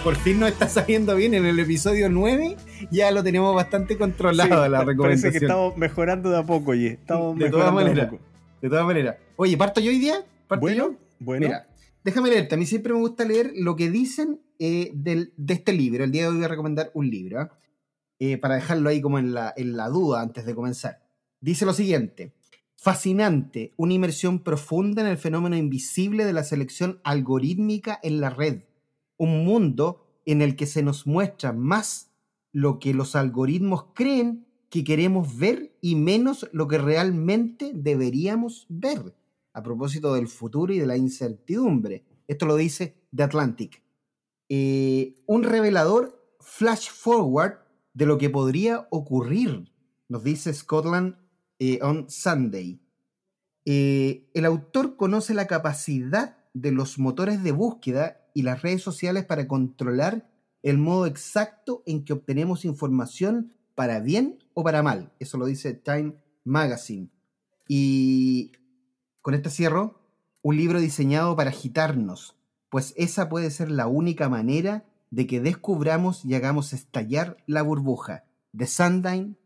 Por 0.06 0.16
fin 0.18 0.40
nos 0.40 0.50
está 0.50 0.70
saliendo 0.70 1.16
bien 1.16 1.34
en 1.34 1.48
el 1.48 1.60
episodio 1.60 2.10
9. 2.10 2.58
Ya 2.92 3.10
lo 3.10 3.24
tenemos 3.24 3.56
bastante 3.56 3.98
controlado 3.98 4.70
la 4.70 4.84
recomendación. 4.84 5.32
Parece 5.32 5.32
que 5.32 5.44
estamos 5.44 5.76
mejorando 5.78 6.30
de 6.30 6.38
a 6.38 6.44
poco, 6.44 6.72
oye. 6.72 6.90
Estamos 6.90 7.40
de 7.40 7.50
todas 7.50 7.74
maneras. 7.74 8.12
De 8.62 8.70
todas 8.70 8.86
maneras. 8.86 9.16
Oye, 9.36 9.58
¿parto 9.58 9.82
yo 9.82 9.90
hoy 9.90 9.98
día? 9.98 10.24
¿Parto 10.48 10.62
bueno, 10.62 10.92
yo? 10.92 10.96
Bueno. 11.18 11.48
Mira, 11.48 11.68
déjame 12.04 12.30
leerte. 12.30 12.54
A 12.54 12.58
mí 12.60 12.68
siempre 12.68 12.94
me 12.94 13.00
gusta 13.00 13.26
leer 13.26 13.54
lo 13.56 13.76
que 13.76 13.90
dicen 13.90 14.42
eh, 14.60 14.92
de 14.94 15.32
este 15.48 15.74
libro. 15.74 16.04
El 16.04 16.12
día 16.12 16.22
de 16.22 16.28
hoy 16.28 16.36
voy 16.36 16.46
a 16.46 16.50
recomendar 16.50 16.92
un 16.94 17.10
libro. 17.10 17.40
¿ah? 17.40 17.58
Eh, 18.20 18.38
para 18.38 18.54
dejarlo 18.54 18.90
ahí 18.90 19.02
como 19.02 19.18
en 19.18 19.34
la, 19.34 19.56
en 19.58 19.76
la 19.76 19.90
duda 19.90 20.22
antes 20.22 20.46
de 20.46 20.54
comenzar. 20.54 21.00
Dice 21.42 21.66
lo 21.66 21.74
siguiente. 21.74 22.36
Fascinante, 22.76 23.74
una 23.76 23.94
inmersión 23.94 24.44
profunda 24.44 25.02
en 25.02 25.08
el 25.08 25.18
fenómeno 25.18 25.58
invisible 25.58 26.26
de 26.26 26.34
la 26.34 26.44
selección 26.44 27.00
algorítmica 27.04 28.00
en 28.04 28.22
la 28.22 28.30
red 28.30 28.62
un 29.18 29.46
mundo 29.46 30.06
en 30.26 30.42
el 30.42 30.56
que 30.56 30.66
se 30.66 30.84
nos 30.84 31.06
muestra 31.08 31.54
más 31.54 32.12
lo 32.52 32.80
que 32.80 32.94
los 32.94 33.16
algoritmos 33.16 33.88
creen 33.94 34.48
que 34.70 34.84
queremos 34.84 35.38
ver 35.38 35.78
y 35.82 35.96
menos 35.96 36.50
lo 36.52 36.68
que 36.68 36.78
realmente 36.78 37.72
deberíamos 37.74 38.66
ver. 38.70 39.16
A 39.54 39.64
propósito 39.64 40.14
del 40.14 40.28
futuro 40.28 40.74
y 40.74 40.80
de 40.80 40.86
la 40.86 40.98
incertidumbre. 40.98 42.04
Esto 42.28 42.46
lo 42.46 42.56
dice 42.56 42.98
The 43.16 43.24
Atlantic. 43.24 43.84
Eh, 44.50 45.16
un 45.28 45.44
revelador 45.44 46.22
flash 46.40 46.90
forward 46.90 47.60
de 47.94 48.06
lo 48.06 48.18
que 48.18 48.30
podría 48.30 48.88
ocurrir, 48.92 49.72
nos 50.10 50.24
dice 50.24 50.54
Scotland 50.54 51.16
eh, 51.60 51.80
on 51.82 52.10
Sunday. 52.10 52.80
Eh, 53.66 54.30
el 54.34 54.46
autor 54.46 54.98
conoce 54.98 55.34
la 55.34 55.48
capacidad 55.48 56.38
de 56.54 56.72
los 56.72 57.00
motores 57.00 57.44
de 57.44 57.52
búsqueda 57.52 58.25
y 58.36 58.44
las 58.44 58.62
redes 58.62 58.84
sociales 58.84 59.26
para 59.26 59.48
controlar 59.48 60.30
el 60.62 60.78
modo 60.78 61.08
exacto 61.08 61.82
en 61.88 62.04
que 62.04 62.14
obtenemos 62.14 62.66
información 62.66 63.54
para 63.76 64.00
bien 64.02 64.44
o 64.54 64.64
para 64.64 64.84
mal. 64.84 65.14
Eso 65.20 65.38
lo 65.38 65.46
dice 65.46 65.74
Time 65.74 66.16
Magazine. 66.44 67.10
Y 67.68 68.52
con 69.22 69.34
este 69.34 69.50
cierro, 69.50 70.02
un 70.42 70.58
libro 70.58 70.80
diseñado 70.80 71.36
para 71.36 71.50
agitarnos, 71.50 72.36
pues 72.70 72.94
esa 72.98 73.30
puede 73.30 73.50
ser 73.52 73.72
la 73.72 73.88
única 73.88 74.28
manera 74.28 74.86
de 75.12 75.28
que 75.28 75.40
descubramos 75.40 76.26
y 76.26 76.36
hagamos 76.36 76.74
estallar 76.74 77.38
la 77.48 77.62
burbuja. 77.62 78.26
The 78.56 78.68
Sunday, 78.68 79.38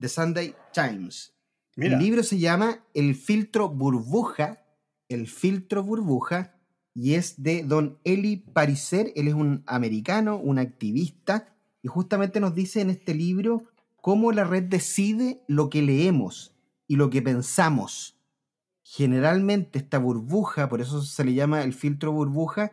The 0.00 0.08
Sunday 0.08 0.54
Times. 0.72 1.34
El 1.76 1.98
libro 1.98 2.22
se 2.22 2.38
llama 2.38 2.84
El 2.94 3.14
filtro 3.14 3.68
burbuja, 3.68 4.64
el 5.08 5.28
filtro 5.28 5.82
burbuja, 5.82 6.57
y 7.00 7.14
es 7.14 7.40
de 7.40 7.62
don 7.62 7.96
Eli 8.02 8.38
Pariser. 8.38 9.12
Él 9.14 9.28
es 9.28 9.34
un 9.34 9.62
americano, 9.66 10.36
un 10.36 10.58
activista, 10.58 11.54
y 11.80 11.86
justamente 11.86 12.40
nos 12.40 12.56
dice 12.56 12.80
en 12.80 12.90
este 12.90 13.14
libro 13.14 13.62
cómo 14.00 14.32
la 14.32 14.42
red 14.42 14.64
decide 14.64 15.40
lo 15.46 15.70
que 15.70 15.80
leemos 15.80 16.56
y 16.88 16.96
lo 16.96 17.08
que 17.08 17.22
pensamos. 17.22 18.18
Generalmente 18.82 19.78
esta 19.78 19.98
burbuja, 19.98 20.68
por 20.68 20.80
eso 20.80 21.00
se 21.02 21.24
le 21.24 21.34
llama 21.34 21.62
el 21.62 21.72
filtro 21.72 22.10
burbuja, 22.10 22.72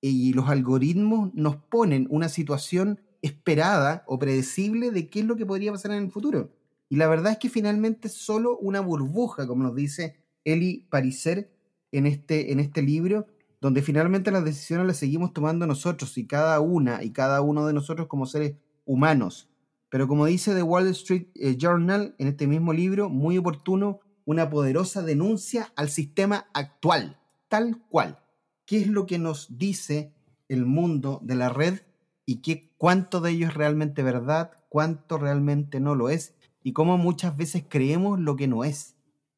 y 0.00 0.32
los 0.32 0.48
algoritmos 0.48 1.32
nos 1.34 1.54
ponen 1.54 2.08
una 2.10 2.28
situación 2.28 2.98
esperada 3.22 4.02
o 4.08 4.18
predecible 4.18 4.90
de 4.90 5.08
qué 5.08 5.20
es 5.20 5.26
lo 5.26 5.36
que 5.36 5.46
podría 5.46 5.70
pasar 5.70 5.92
en 5.92 6.04
el 6.04 6.10
futuro. 6.10 6.50
Y 6.88 6.96
la 6.96 7.06
verdad 7.06 7.32
es 7.32 7.38
que 7.38 7.50
finalmente 7.50 8.08
es 8.08 8.14
solo 8.14 8.58
una 8.58 8.80
burbuja, 8.80 9.46
como 9.46 9.62
nos 9.62 9.76
dice 9.76 10.16
Eli 10.44 10.88
Pariser 10.90 11.52
en 11.92 12.06
este, 12.06 12.50
en 12.50 12.58
este 12.58 12.82
libro, 12.82 13.26
donde 13.60 13.82
finalmente 13.82 14.30
las 14.30 14.44
decisiones 14.44 14.86
las 14.86 14.96
seguimos 14.96 15.32
tomando 15.32 15.66
nosotros 15.66 16.16
y 16.16 16.26
cada 16.26 16.60
una 16.60 17.02
y 17.02 17.10
cada 17.10 17.42
uno 17.42 17.66
de 17.66 17.74
nosotros 17.74 18.08
como 18.08 18.26
seres 18.26 18.56
humanos. 18.84 19.50
Pero 19.90 20.08
como 20.08 20.26
dice 20.26 20.54
The 20.54 20.62
Wall 20.62 20.88
Street 20.88 21.26
eh, 21.34 21.56
Journal 21.58 22.14
en 22.18 22.28
este 22.28 22.46
mismo 22.46 22.72
libro, 22.72 23.08
muy 23.08 23.36
oportuno, 23.36 24.00
una 24.24 24.48
poderosa 24.48 25.02
denuncia 25.02 25.72
al 25.76 25.90
sistema 25.90 26.46
actual, 26.54 27.20
tal 27.48 27.82
cual. 27.88 28.18
¿Qué 28.64 28.78
es 28.78 28.86
lo 28.86 29.06
que 29.06 29.18
nos 29.18 29.58
dice 29.58 30.14
el 30.48 30.64
mundo 30.64 31.18
de 31.22 31.34
la 31.34 31.48
red 31.48 31.80
y 32.24 32.40
qué, 32.40 32.72
cuánto 32.78 33.20
de 33.20 33.32
ello 33.32 33.48
es 33.48 33.54
realmente 33.54 34.04
verdad, 34.04 34.52
cuánto 34.68 35.18
realmente 35.18 35.80
no 35.80 35.96
lo 35.96 36.08
es 36.08 36.34
y 36.62 36.72
cómo 36.72 36.96
muchas 36.96 37.36
veces 37.36 37.64
creemos 37.68 38.20
lo 38.20 38.36
que 38.36 38.46
no 38.46 38.62
es? 38.62 38.94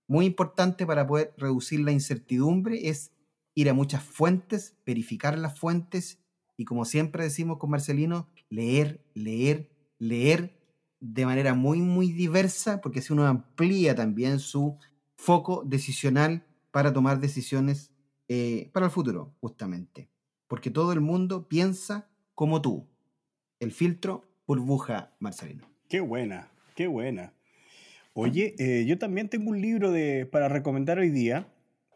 Muy 0.07 0.27
importante 0.27 0.85
para 0.85 1.07
poder 1.07 1.33
reducir 1.39 1.81
la 1.81 1.93
incertidumbre 1.93 2.89
es 2.89 3.12
ir 3.55 3.69
a 3.69 3.75
muchas 3.75 4.03
fuentes, 4.03 4.77
verificar 4.87 5.39
las 5.39 5.59
fuentes 5.59 6.19
y 6.57 6.65
como 6.65 6.85
siempre 6.85 7.25
decimos 7.25 7.59
con 7.59 7.71
Marcelino, 7.71 8.29
leer, 8.49 9.05
leer, 9.15 9.71
leer 9.99 10.59
de 11.01 11.27
manera 11.27 11.55
muy, 11.55 11.81
muy 11.81 12.13
diversa, 12.13 12.81
porque 12.81 13.03
si 13.03 13.13
uno 13.13 13.27
amplía 13.27 13.95
también 13.95 14.39
su 14.39 14.79
foco 15.17 15.65
decisional 15.67 16.45
para 16.71 16.93
tomar 16.93 17.21
decisiones 17.21 17.93
eh, 18.29 18.71
para 18.73 18.87
el 18.87 18.93
futuro, 18.93 19.35
justamente. 19.41 20.09
Porque 20.47 20.71
todo 20.71 20.93
el 20.93 21.01
mundo 21.01 21.49
piensa 21.49 22.09
como 22.35 22.63
tú. 22.63 22.89
El 23.59 23.73
filtro 23.73 24.25
burbuja, 24.47 25.15
Marcelino. 25.19 25.69
Qué 25.89 26.01
buena, 26.01 26.51
qué 26.75 26.87
buena. 26.87 27.35
Oye, 28.15 28.55
eh, 28.59 28.85
yo 28.87 28.99
también 28.99 29.29
tengo 29.29 29.51
un 29.51 29.61
libro 29.61 29.91
de, 29.91 30.27
para 30.27 30.49
recomendar 30.49 30.99
hoy 30.99 31.11
día. 31.11 31.52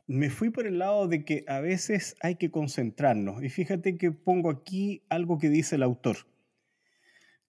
Me 0.08 0.30
fui 0.30 0.50
por 0.50 0.66
el 0.66 0.78
lado 0.78 1.08
de 1.08 1.24
que 1.24 1.44
a 1.48 1.60
veces 1.60 2.16
hay 2.20 2.36
que 2.36 2.50
concentrarnos. 2.50 3.42
Y 3.42 3.48
fíjate 3.48 3.98
que 3.98 4.12
pongo 4.12 4.50
aquí 4.50 5.02
algo 5.08 5.38
que 5.38 5.48
dice 5.48 5.74
el 5.74 5.82
autor. 5.82 6.16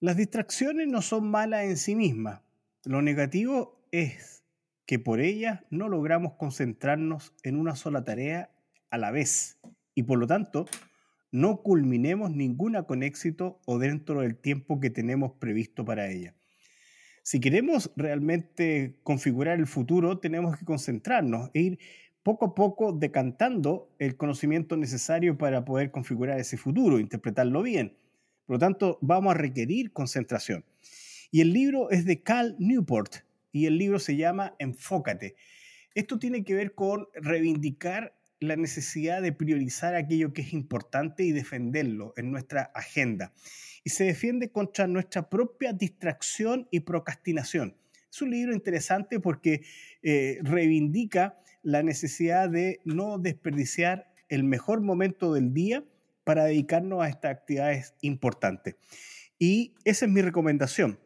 Las 0.00 0.16
distracciones 0.16 0.88
no 0.88 1.02
son 1.02 1.30
malas 1.30 1.64
en 1.64 1.76
sí 1.76 1.94
mismas. 1.94 2.40
Lo 2.84 3.02
negativo 3.02 3.86
es 3.92 4.44
que 4.86 4.98
por 4.98 5.20
ellas 5.20 5.60
no 5.70 5.88
logramos 5.88 6.34
concentrarnos 6.34 7.32
en 7.42 7.56
una 7.56 7.76
sola 7.76 8.04
tarea 8.04 8.50
a 8.90 8.98
la 8.98 9.10
vez 9.10 9.58
y 9.94 10.04
por 10.04 10.18
lo 10.18 10.26
tanto 10.26 10.66
no 11.30 11.62
culminemos 11.62 12.30
ninguna 12.30 12.84
con 12.84 13.02
éxito 13.02 13.60
o 13.66 13.78
dentro 13.78 14.22
del 14.22 14.36
tiempo 14.36 14.80
que 14.80 14.90
tenemos 14.90 15.32
previsto 15.32 15.84
para 15.84 16.08
ella. 16.08 16.34
Si 17.22 17.40
queremos 17.40 17.92
realmente 17.96 18.98
configurar 19.02 19.58
el 19.58 19.66
futuro, 19.66 20.18
tenemos 20.18 20.56
que 20.56 20.64
concentrarnos 20.64 21.50
e 21.52 21.60
ir 21.60 21.78
poco 22.22 22.46
a 22.46 22.54
poco 22.54 22.92
decantando 22.92 23.90
el 23.98 24.16
conocimiento 24.16 24.76
necesario 24.76 25.38
para 25.38 25.64
poder 25.64 25.90
configurar 25.90 26.38
ese 26.38 26.56
futuro, 26.56 26.98
interpretarlo 26.98 27.62
bien. 27.62 27.96
Por 28.46 28.56
lo 28.56 28.58
tanto, 28.58 28.98
vamos 29.00 29.34
a 29.34 29.38
requerir 29.38 29.92
concentración. 29.92 30.64
Y 31.30 31.42
el 31.42 31.52
libro 31.52 31.90
es 31.90 32.04
de 32.04 32.22
Cal 32.22 32.56
Newport 32.58 33.16
y 33.52 33.66
el 33.66 33.78
libro 33.78 33.98
se 33.98 34.16
llama 34.16 34.54
Enfócate. 34.58 35.36
Esto 35.94 36.18
tiene 36.18 36.44
que 36.44 36.54
ver 36.54 36.74
con 36.74 37.08
reivindicar 37.14 38.14
la 38.40 38.56
necesidad 38.56 39.20
de 39.20 39.32
priorizar 39.32 39.94
aquello 39.94 40.32
que 40.32 40.42
es 40.42 40.52
importante 40.52 41.24
y 41.24 41.32
defenderlo 41.32 42.14
en 42.16 42.30
nuestra 42.30 42.70
agenda. 42.74 43.32
Y 43.84 43.90
se 43.90 44.04
defiende 44.04 44.50
contra 44.50 44.86
nuestra 44.86 45.28
propia 45.28 45.72
distracción 45.72 46.68
y 46.70 46.80
procrastinación. 46.80 47.76
Es 48.10 48.22
un 48.22 48.30
libro 48.30 48.54
interesante 48.54 49.20
porque 49.20 49.62
eh, 50.02 50.38
reivindica 50.42 51.38
la 51.68 51.82
necesidad 51.82 52.48
de 52.48 52.80
no 52.84 53.18
desperdiciar 53.18 54.10
el 54.30 54.42
mejor 54.42 54.80
momento 54.80 55.34
del 55.34 55.52
día 55.52 55.84
para 56.24 56.44
dedicarnos 56.44 57.02
a 57.02 57.10
estas 57.10 57.32
actividades 57.32 57.92
importantes. 58.00 58.76
Y 59.38 59.74
esa 59.84 60.06
es 60.06 60.10
mi 60.10 60.22
recomendación. 60.22 60.98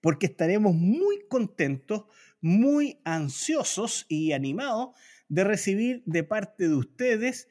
porque 0.00 0.26
estaremos 0.26 0.74
muy 0.74 1.20
contentos, 1.28 2.06
muy 2.40 2.98
ansiosos 3.04 4.04
y 4.08 4.32
animados 4.32 4.96
de 5.28 5.44
recibir 5.44 6.02
de 6.06 6.24
parte 6.24 6.66
de 6.66 6.74
ustedes 6.74 7.46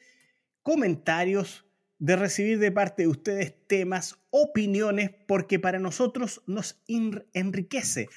comentarios, 0.63 1.65
de 2.03 2.17
recibir 2.17 2.59
de 2.59 2.69
parte 2.69 3.03
de 3.03 3.07
ustedes 3.07 3.55
temas, 3.65 4.19
opiniones, 4.29 5.09
porque 5.25 5.57
para 5.57 5.79
nosotros 5.79 6.43
nos 6.47 6.83
enriquece. 6.85 8.09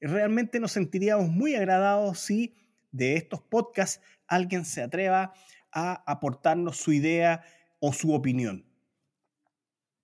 Realmente 0.00 0.60
nos 0.60 0.70
sentiríamos 0.70 1.30
muy 1.30 1.56
agradados 1.56 2.20
si 2.20 2.54
de 2.92 3.16
estos 3.16 3.40
podcasts 3.40 4.00
alguien 4.28 4.64
se 4.64 4.82
atreva 4.82 5.34
a 5.72 6.04
aportarnos 6.06 6.76
su 6.76 6.92
idea 6.92 7.42
o 7.80 7.92
su 7.92 8.14
opinión. 8.14 8.64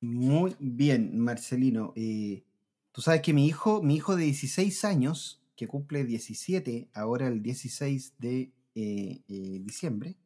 Muy 0.01 0.57
bien, 0.59 1.17
Marcelino. 1.17 1.93
Eh, 1.95 2.43
tú 2.91 3.01
sabes 3.01 3.23
que 3.23 3.33
mi 3.33 3.47
hijo, 3.47 3.81
mi 3.81 3.95
hijo 3.95 4.17
de 4.17 4.25
16 4.25 4.85
años, 4.85 5.41
que 5.55 5.69
cumple 5.69 6.03
17, 6.03 6.89
ahora 6.95 7.29
el 7.29 7.45
16 7.45 8.15
de 8.19 8.51
eh, 8.75 9.23
eh, 9.29 9.61
diciembre, 9.63 10.17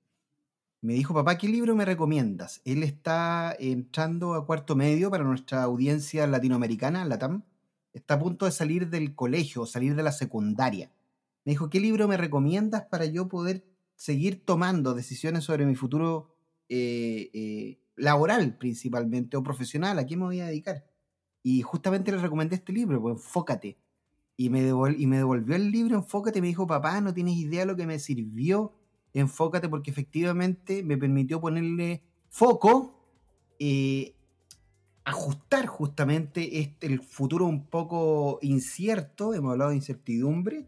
me 0.85 0.93
dijo, 0.93 1.15
papá, 1.15 1.39
¿qué 1.39 1.49
libro 1.49 1.75
me 1.75 1.87
recomiendas? 1.87 2.61
Él 2.67 2.83
está 2.83 3.57
entrando 3.59 4.35
a 4.35 4.45
cuarto 4.45 4.77
medio 4.77 5.11
para 5.11 5.25
nuestra 5.25 5.63
audiencia 5.63 6.27
latinoamericana, 6.27 7.07
Latam. 7.07 7.43
Está 7.95 8.15
a 8.15 8.19
punto 8.19 8.45
de 8.45 8.53
salir 8.53 8.91
del 8.91 9.15
colegio, 9.15 9.65
salir 9.65 9.95
de 9.95 10.03
la 10.03 10.13
secundaria. 10.13 10.93
Me 11.47 11.53
dijo, 11.53 11.71
¿qué 11.71 11.81
libro 11.81 12.07
me 12.07 12.19
recomiendas 12.19 12.85
para 12.85 13.07
yo 13.07 13.29
poder 13.29 13.65
seguir 13.95 14.45
tomando 14.45 14.93
decisiones 14.93 15.45
sobre 15.45 15.65
mi 15.65 15.75
futuro 15.75 16.37
eh, 16.69 17.31
eh, 17.33 17.81
laboral 17.97 18.59
principalmente 18.59 19.39
o 19.39 19.43
profesional? 19.43 19.99
¿A 19.99 20.05
qué 20.05 20.19
me 20.19 20.25
voy 20.25 20.41
a 20.41 20.49
dedicar? 20.49 20.85
Y 21.43 21.63
justamente 21.63 22.13
le 22.13 22.19
recomendé 22.19 22.57
este 22.57 22.75
libro, 22.75 23.01
pues 23.01 23.15
enfócate. 23.15 23.79
Y 24.37 24.51
me, 24.51 24.61
y 24.99 25.07
me 25.07 25.17
devolvió 25.17 25.57
el 25.57 25.71
libro, 25.71 25.97
enfócate, 25.97 26.43
me 26.43 26.49
dijo, 26.49 26.67
papá, 26.67 27.01
no 27.01 27.15
tienes 27.15 27.37
idea 27.37 27.65
lo 27.65 27.75
que 27.75 27.87
me 27.87 27.99
sirvió 27.99 28.75
enfócate 29.15 29.69
porque 29.69 29.91
efectivamente 29.91 30.83
me 30.83 30.99
permitió 30.99 31.41
ponerle 31.41 32.03
foco, 32.29 33.01
eh, 33.59 34.15
ajustar 35.05 35.67
justamente 35.67 36.61
este, 36.61 36.89
el 36.89 37.01
futuro 37.01 37.47
un 37.47 37.67
poco 37.67 38.39
incierto, 38.43 39.35
hemos 39.35 39.53
hablado 39.53 39.71
de 39.71 39.77
incertidumbre, 39.77 40.67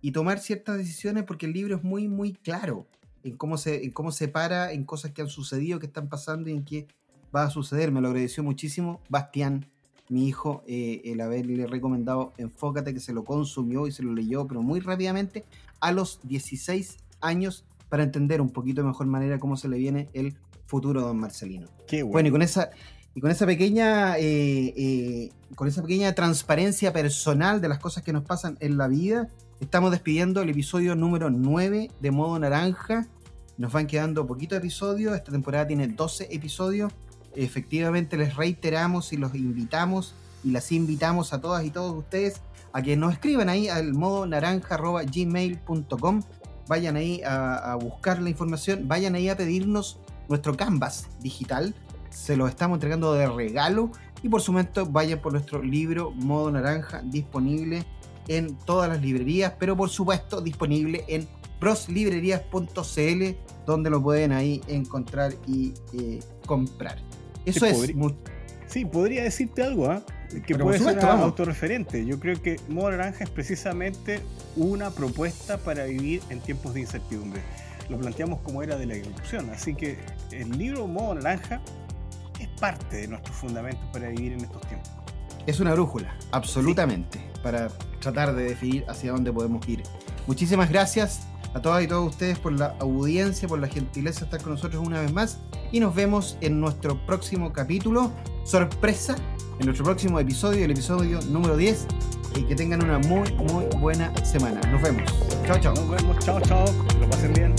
y 0.00 0.12
tomar 0.12 0.38
ciertas 0.38 0.76
decisiones 0.76 1.24
porque 1.24 1.46
el 1.46 1.52
libro 1.52 1.76
es 1.76 1.82
muy, 1.82 2.08
muy 2.08 2.34
claro 2.34 2.86
en 3.22 3.36
cómo 3.36 3.56
se, 3.56 3.84
en 3.84 3.90
cómo 3.90 4.12
se 4.12 4.28
para 4.28 4.72
en 4.72 4.84
cosas 4.84 5.12
que 5.12 5.22
han 5.22 5.28
sucedido, 5.28 5.78
que 5.78 5.86
están 5.86 6.08
pasando 6.08 6.50
y 6.50 6.52
en 6.52 6.64
qué 6.64 6.88
va 7.34 7.44
a 7.44 7.50
suceder. 7.50 7.90
Me 7.90 8.00
lo 8.00 8.08
agradeció 8.08 8.42
muchísimo 8.42 9.00
Bastián, 9.08 9.66
mi 10.08 10.28
hijo, 10.28 10.62
eh, 10.66 11.00
el 11.06 11.20
haberle 11.20 11.66
recomendado 11.66 12.34
Enfócate, 12.36 12.92
que 12.92 13.00
se 13.00 13.14
lo 13.14 13.24
consumió 13.24 13.86
y 13.86 13.92
se 13.92 14.02
lo 14.02 14.12
leyó, 14.12 14.46
pero 14.46 14.60
muy 14.60 14.80
rápidamente, 14.80 15.44
a 15.80 15.90
los 15.92 16.20
16 16.22 16.98
años 17.20 17.64
para 17.94 18.02
entender 18.02 18.40
un 18.40 18.50
poquito 18.50 18.82
de 18.82 18.88
mejor 18.88 19.06
manera 19.06 19.38
cómo 19.38 19.56
se 19.56 19.68
le 19.68 19.78
viene 19.78 20.08
el 20.14 20.34
futuro 20.66 21.00
don 21.02 21.16
Marcelino. 21.16 21.68
Qué 21.86 22.02
bueno. 22.02 22.28
y 22.28 22.32
con 22.32 22.42
esa, 22.42 22.70
y 23.14 23.20
con 23.20 23.30
esa 23.30 23.46
pequeña 23.46 24.18
eh, 24.18 24.74
eh, 24.76 25.30
con 25.54 25.68
esa 25.68 25.80
pequeña 25.80 26.12
transparencia 26.12 26.92
personal 26.92 27.60
de 27.60 27.68
las 27.68 27.78
cosas 27.78 28.02
que 28.02 28.12
nos 28.12 28.24
pasan 28.24 28.56
en 28.58 28.78
la 28.78 28.88
vida, 28.88 29.28
estamos 29.60 29.92
despidiendo 29.92 30.42
el 30.42 30.50
episodio 30.50 30.96
número 30.96 31.30
9 31.30 31.88
de 32.00 32.10
Modo 32.10 32.36
Naranja. 32.36 33.06
Nos 33.58 33.72
van 33.72 33.86
quedando 33.86 34.26
poquitos 34.26 34.58
episodios, 34.58 35.14
esta 35.14 35.30
temporada 35.30 35.68
tiene 35.68 35.86
12 35.86 36.34
episodios. 36.34 36.92
Efectivamente 37.36 38.16
les 38.16 38.34
reiteramos 38.34 39.12
y 39.12 39.18
los 39.18 39.36
invitamos 39.36 40.16
y 40.42 40.50
las 40.50 40.72
invitamos 40.72 41.32
a 41.32 41.40
todas 41.40 41.64
y 41.64 41.70
todos 41.70 41.96
ustedes 41.96 42.40
a 42.72 42.82
que 42.82 42.96
nos 42.96 43.12
escriban 43.12 43.48
ahí 43.48 43.68
al 43.68 43.94
modo 43.94 44.26
naranja.gmail.com 44.26 46.22
vayan 46.68 46.96
ahí 46.96 47.22
a, 47.24 47.76
buscar 47.80 48.20
la 48.20 48.30
información, 48.30 48.88
vayan 48.88 49.14
ahí 49.14 49.28
a 49.28 49.36
pedirnos 49.36 49.98
nuestro 50.28 50.56
canvas 50.56 51.08
digital, 51.20 51.74
se 52.10 52.36
lo 52.36 52.46
estamos 52.46 52.76
entregando 52.76 53.12
de 53.14 53.26
regalo 53.28 53.90
y 54.22 54.28
por 54.28 54.40
supuesto 54.40 54.86
vayan 54.86 55.20
por 55.20 55.32
nuestro 55.32 55.62
libro 55.62 56.12
Modo 56.12 56.50
Naranja 56.50 57.02
disponible 57.04 57.84
en 58.28 58.56
todas 58.56 58.88
las 58.88 59.02
librerías, 59.02 59.52
pero 59.58 59.76
por 59.76 59.90
supuesto 59.90 60.40
disponible 60.40 61.04
en 61.08 61.28
proslibrerías.cl 61.60 63.36
donde 63.66 63.90
lo 63.90 64.02
pueden 64.02 64.32
ahí 64.32 64.60
encontrar 64.68 65.34
y 65.46 65.72
eh, 65.98 66.20
comprar. 66.46 66.98
Eso 67.44 67.66
es... 67.66 67.92
Sí, 68.66 68.84
podría 68.84 69.22
decirte 69.22 69.62
algo, 69.62 69.90
¿ah? 69.90 70.02
Que 70.46 70.54
puede 70.56 70.78
ser 70.78 70.98
autorreferente. 71.04 72.04
Yo 72.04 72.18
creo 72.18 72.40
que 72.40 72.56
Modo 72.68 72.90
Naranja 72.90 73.24
es 73.24 73.30
precisamente 73.30 74.20
una 74.56 74.90
propuesta 74.90 75.58
para 75.58 75.84
vivir 75.84 76.22
en 76.30 76.40
tiempos 76.40 76.74
de 76.74 76.80
incertidumbre. 76.80 77.40
Lo 77.88 77.98
planteamos 77.98 78.40
como 78.40 78.62
era 78.62 78.76
de 78.76 78.86
la 78.86 78.94
evolución. 78.94 79.50
Así 79.50 79.74
que 79.74 79.98
el 80.30 80.50
libro 80.56 80.86
Modo 80.86 81.14
Naranja 81.14 81.60
es 82.40 82.48
parte 82.60 82.98
de 82.98 83.08
nuestros 83.08 83.36
fundamentos 83.36 83.84
para 83.92 84.08
vivir 84.08 84.32
en 84.32 84.40
estos 84.40 84.60
tiempos. 84.66 84.90
Es 85.46 85.60
una 85.60 85.74
brújula, 85.74 86.16
absolutamente, 86.32 87.20
para 87.42 87.68
tratar 88.00 88.34
de 88.34 88.44
definir 88.44 88.84
hacia 88.88 89.12
dónde 89.12 89.32
podemos 89.32 89.66
ir. 89.68 89.82
Muchísimas 90.26 90.70
gracias 90.70 91.26
a 91.52 91.60
todas 91.60 91.84
y 91.84 91.86
todos 91.86 92.08
ustedes 92.08 92.38
por 92.38 92.52
la 92.52 92.74
audiencia, 92.80 93.46
por 93.46 93.58
la 93.58 93.68
gentileza 93.68 94.20
de 94.20 94.24
estar 94.26 94.42
con 94.42 94.52
nosotros 94.52 94.84
una 94.84 95.00
vez 95.00 95.12
más 95.12 95.38
y 95.70 95.80
nos 95.80 95.94
vemos 95.94 96.36
en 96.40 96.60
nuestro 96.60 97.04
próximo 97.06 97.52
capítulo, 97.52 98.10
sorpresa, 98.44 99.16
en 99.58 99.66
nuestro 99.66 99.84
próximo 99.84 100.18
episodio, 100.18 100.64
el 100.64 100.70
episodio 100.70 101.20
número 101.28 101.56
10 101.56 101.86
y 102.36 102.42
que 102.44 102.56
tengan 102.56 102.82
una 102.82 102.98
muy, 102.98 103.32
muy 103.34 103.66
buena 103.78 104.12
semana. 104.24 104.60
Nos 104.70 104.82
vemos. 104.82 105.04
Chao, 105.46 105.58
chao. 105.60 105.74
Nos 105.74 105.90
vemos. 105.90 106.24
Chao, 106.24 106.40
chao. 106.40 106.64
Que 106.88 106.98
lo 106.98 107.10
pasen 107.10 107.32
bien. 107.32 107.54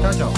Chao, 0.00 0.12
chao. 0.14 0.32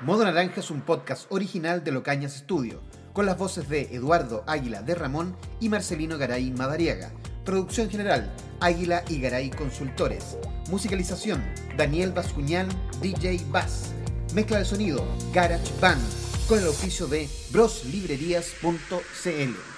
Modo 0.00 0.24
Naranja 0.24 0.60
es 0.60 0.70
un 0.70 0.80
podcast 0.80 1.26
original 1.30 1.84
de 1.84 1.92
Locañas 1.92 2.32
Studio, 2.32 2.80
con 3.12 3.26
las 3.26 3.36
voces 3.36 3.68
de 3.68 3.94
Eduardo 3.94 4.44
Águila 4.46 4.80
de 4.80 4.94
Ramón 4.94 5.36
y 5.60 5.68
Marcelino 5.68 6.16
Garay 6.16 6.50
Madariaga. 6.52 7.10
Producción 7.44 7.90
general, 7.90 8.32
Águila 8.60 9.02
y 9.08 9.20
Garay 9.20 9.50
Consultores. 9.50 10.38
Musicalización, 10.70 11.42
Daniel 11.76 12.12
Bascuñán, 12.12 12.68
DJ 13.02 13.40
Bass. 13.50 13.92
Mezcla 14.34 14.58
de 14.58 14.64
sonido, 14.64 15.04
Garage 15.32 15.72
Band 15.80 16.02
con 16.48 16.58
el 16.58 16.66
oficio 16.66 17.06
de 17.06 17.28
broslibrerías.cl. 17.50 19.77